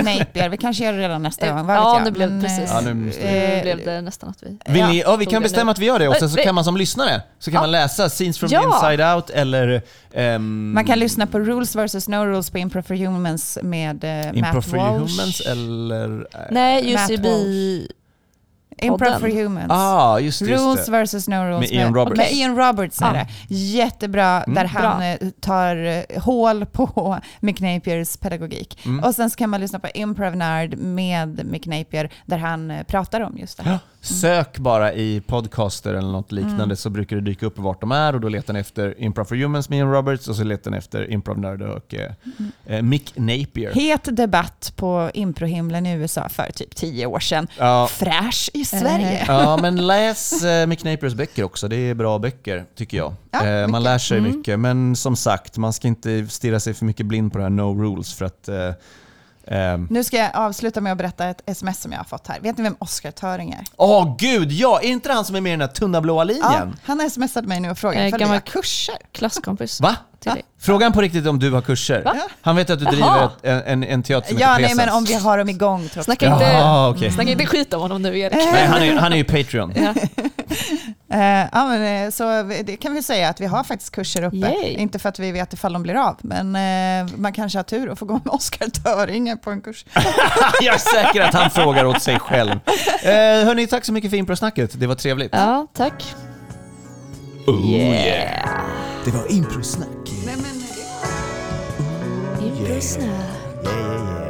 Nick 0.04 0.18
Napier. 0.18 0.48
Vi 0.48 0.56
kanske 0.56 0.84
gör 0.84 0.92
det 0.92 0.98
redan 0.98 1.22
nästa 1.22 1.52
gång, 1.52 1.66
vad 1.66 1.76
Ja, 1.76 2.00
det 2.04 2.10
blev 2.10 2.40
precis. 2.42 2.58
eh, 2.58 2.74
Ja, 2.74 2.80
nu 2.80 2.92
vi- 2.92 3.18
Nu 3.24 3.26
eh, 3.28 3.62
blev 3.62 3.78
det 3.84 4.00
nästan 4.00 4.30
att 4.30 4.42
vi... 4.42 4.58
Vill 4.72 4.80
Ja. 4.80 4.88
ni, 4.88 4.98
ja, 5.00 5.16
vi 5.16 5.26
kan 5.26 5.42
bestämma 5.42 5.64
nu. 5.64 5.70
att 5.70 5.78
vi 5.78 5.86
gör 5.86 5.98
det 5.98 6.08
och 6.08 6.16
sen 6.16 6.30
så 6.30 6.38
Eh, 6.38 6.44
kan 6.44 6.54
man 6.54 6.64
som 6.64 6.76
lyssnare 6.76 7.22
så 7.38 7.50
kan 7.50 7.54
Ja. 7.56 7.60
man 7.60 7.70
läsa 7.72 8.08
Scenes 8.08 8.38
from 8.38 8.48
Ja. 8.52 8.60
the 8.60 8.66
Inside 8.66 9.14
Out 9.14 9.30
eller... 9.30 9.82
ehm, 10.14 10.72
Man 10.72 10.84
kan 10.84 10.98
lyssna 10.98 11.26
på 11.26 11.38
Rules 11.38 11.76
vs. 11.76 12.08
No 12.08 12.16
Rules 12.16 12.50
på 12.50 12.58
Improv 12.58 12.82
for 12.82 12.94
Humans 12.94 13.58
med 13.62 14.04
eh, 14.04 14.26
Improv 14.38 14.54
Matt 14.54 14.64
for 14.64 14.76
Walsh. 14.76 15.12
Humans 15.20 15.40
eller... 15.40 16.20
eh, 16.20 16.40
Nej, 16.50 16.92
Matt 16.94 17.10
UCB... 17.10 17.26
Improv 18.82 19.18
for 19.20 19.28
Humans. 19.28 19.66
Ah, 19.72 20.18
just 20.18 20.38
det. 20.44 20.50
Just 20.50 20.64
Rules 20.64 20.86
det. 20.86 21.04
vs. 21.18 21.28
No 21.28 21.34
Rules 21.36 21.60
Med 21.72 21.80
Ian 21.80 21.94
Roberts. 21.94 22.16
Med 22.18 22.32
Ian 22.32 22.56
Roberts 22.56 23.02
är 23.02 23.06
Ja. 23.06 23.12
det. 23.12 23.54
Jättebra, 23.54 24.42
Mm. 24.42 24.54
där 24.54 24.64
han 24.64 24.98
Bra. 24.98 25.06
eh, 25.06 25.16
tar 25.40 25.76
eh, 25.76 26.22
hål 26.22 26.66
på 26.66 27.18
Mick 27.40 27.60
Napiers 27.60 28.16
pedagogik. 28.16 28.78
Mm. 28.86 29.04
Och 29.04 29.14
sen 29.14 29.30
så 29.30 29.36
kan 29.36 29.50
man 29.50 29.60
lyssna 29.60 29.78
på 29.78 29.88
Improv 29.94 30.36
Nerd 30.36 30.78
med 30.78 31.46
Mick 31.46 31.66
Napier, 31.66 32.10
där 32.26 32.38
han 32.38 32.70
eh, 32.70 32.82
pratar 32.82 33.20
om 33.20 33.38
just 33.38 33.56
det 33.56 33.62
här. 33.62 33.72
Ja. 33.72 33.78
Sök 34.00 34.58
bara 34.58 34.92
i 34.92 35.20
podcaster 35.26 35.94
eller 35.94 36.12
något 36.12 36.32
liknande 36.32 36.64
Mm. 36.64 36.76
så 36.76 36.90
brukar 36.90 37.16
det 37.16 37.22
dyka 37.22 37.46
upp 37.46 37.58
vart 37.58 37.80
de 37.80 37.92
är 37.92 38.14
och 38.14 38.20
då 38.20 38.28
letar 38.28 38.54
ni 38.54 38.60
efter 38.60 39.00
Improv 39.02 39.24
for 39.24 39.36
Humans 39.36 39.68
med 39.68 39.78
Ian 39.78 39.90
Roberts 39.92 40.28
och 40.28 40.36
så 40.36 40.44
letar 40.44 40.70
ni 40.70 40.76
efter 40.76 41.10
Improv 41.12 41.38
Nerd 41.38 41.62
och 41.62 41.94
eh, 41.94 42.12
Mm. 42.68 42.88
Mick 42.88 43.12
Napier. 43.16 43.72
Het 43.74 44.16
debatt 44.16 44.72
på 44.76 45.10
improhimlen 45.14 45.86
i 45.86 45.92
USA 45.92 46.28
för 46.28 46.52
typ 46.54 46.74
tio 46.76 47.06
år 47.06 47.20
sedan. 47.20 47.46
Ja, 47.58 47.86
Fräsch 47.90 48.50
i 48.54 48.64
Sverige. 48.66 49.24
ja, 49.28 49.56
men 49.62 49.86
läs 49.86 50.42
eh, 50.44 50.66
Mick 50.66 50.84
Napiers 50.84 51.14
böcker 51.14 51.44
också. 51.44 51.68
Det 51.68 51.76
är 51.76 51.94
bra 51.94 52.18
böcker, 52.18 52.64
tycker 52.76 52.96
jag. 52.96 53.14
Ja, 53.30 53.46
eh, 53.46 53.66
man 53.68 53.82
lär 53.82 53.98
sig 53.98 54.18
Mm. 54.18 54.36
mycket, 54.36 54.58
men 54.60 54.96
som 54.96 55.16
sagt, 55.16 55.56
man 55.56 55.72
ska 55.72 55.88
inte 55.88 56.26
stirra 56.28 56.60
sig 56.60 56.74
för 56.74 56.84
mycket 56.84 57.06
blind 57.06 57.32
på 57.32 57.38
det 57.38 57.44
här 57.44 57.50
no 57.50 57.82
rules 57.82 58.14
för 58.14 58.24
att 58.24 58.48
eh, 58.48 58.72
ehm, 59.46 59.86
Nu 59.90 60.04
ska 60.04 60.16
jag 60.16 60.30
avsluta 60.34 60.80
med 60.80 60.92
att 60.92 60.98
berätta 60.98 61.26
ett 61.28 61.42
sms 61.46 61.80
som 61.82 61.92
jag 61.92 61.98
har 61.98 62.04
fått 62.04 62.26
här. 62.26 62.40
Vet 62.40 62.56
ni 62.58 62.62
vem 62.64 62.76
Oscar 62.78 63.10
Töring 63.10 63.52
är? 63.52 63.64
Åh 63.76 64.16
gud, 64.18 64.52
ja! 64.52 64.80
Är 64.82 64.88
inte 64.88 65.12
han 65.12 65.24
som 65.24 65.36
är 65.36 65.40
med 65.40 65.50
i 65.50 65.52
den 65.52 65.60
här 65.60 65.68
tunna 65.68 66.00
blåa 66.00 66.20
Ja, 66.20 66.24
linjen? 66.24 66.76
han 66.84 67.00
har 67.00 67.08
smsat 67.08 67.44
mig 67.44 67.60
nu 67.60 67.70
och 67.70 67.78
frågat 67.78 67.96
Eh, 67.96 68.08
gammal- 68.18 68.28
har 68.28 68.40
kurser. 68.40 68.94
Klasskompis 69.12 69.80
Va? 69.80 69.96
Till 70.20 70.32
dig. 70.32 70.42
Frågan 70.60 70.92
på 70.92 71.00
riktigt 71.00 71.26
om 71.26 71.38
du 71.38 71.50
har 71.50 71.60
kurser? 71.60 72.02
Va? 72.04 72.14
Han 72.42 72.56
vet 72.56 72.70
att 72.70 72.78
du 72.78 72.84
driver 72.84 73.06
Jaha. 73.06 73.24
ett, 73.42 73.66
en, 73.66 73.82
en, 73.82 73.84
en 73.84 74.02
teater 74.02 74.28
som 74.28 74.38
Ja, 74.38 74.48
heter 74.48 74.62
nej, 74.62 74.74
men 74.86 74.88
om 74.94 75.04
vi 75.04 75.14
har 75.14 75.38
dem 75.38 75.48
igång 75.48 75.88
trots 75.92 76.04
Snacka 76.04 76.26
Jaha, 76.26 76.88
inte, 76.88 76.98
okej. 76.98 77.12
snacka 77.12 77.30
inte 77.30 77.46
skit 77.46 77.74
om 77.74 77.80
honom 77.80 78.02
nu 78.02 78.18
Erik. 78.18 78.34
Nej, 78.52 78.66
han 78.66 78.82
är, 78.82 78.94
han 78.96 79.12
är 79.12 79.16
ju 79.16 79.24
Patreon. 79.24 79.72
Ja. 79.76 79.94
Eh, 81.12 81.20
ja, 81.52 81.66
men, 81.68 82.04
eh, 82.06 82.10
så 82.10 82.42
vi- 82.42 82.62
det 82.62 82.76
kan 82.76 82.94
vi 82.94 83.02
säga 83.02 83.28
att 83.28 83.40
vi 83.40 83.46
har 83.46 83.64
faktiskt 83.64 83.94
kurser 83.94 84.22
uppe. 84.22 84.36
Yay. 84.36 84.68
Inte 84.72 84.98
för 84.98 85.08
att 85.08 85.18
vi 85.18 85.32
vet 85.32 85.52
ifall 85.52 85.72
de 85.72 85.82
blir 85.82 85.94
av, 85.94 86.16
men 86.20 86.56
eh, 86.56 87.12
man 87.16 87.32
kanske 87.32 87.58
har 87.58 87.62
tur 87.62 87.88
och 87.88 87.98
får 87.98 88.06
gå 88.06 88.12
med 88.12 88.26
Oscar 88.26 88.66
Töring 88.66 89.38
på 89.38 89.50
en 89.50 89.60
kurs. 89.60 89.84
Jag 90.62 90.74
är 90.74 90.78
säker 90.78 91.20
att 91.22 91.34
han 91.34 91.50
frågar 91.50 91.84
åt 91.84 92.02
sig 92.02 92.18
själv. 92.20 92.50
Eh, 93.02 93.10
hörni, 93.46 93.66
tack 93.66 93.84
så 93.84 93.92
mycket 93.92 94.10
för 94.10 94.16
improsnacket. 94.16 94.80
Det 94.80 94.86
var 94.86 94.94
trevligt. 94.94 95.30
Ja, 95.32 95.66
tack. 95.76 96.14
Oh, 97.46 97.70
Yeah. 97.70 98.48
Det 99.04 99.10
var 99.10 99.32
improsnack. 99.32 100.05
Improsnack. 102.46 103.64
Yeah, 103.64 103.70
yeah, 103.70 104.20
yeah. 104.20 104.25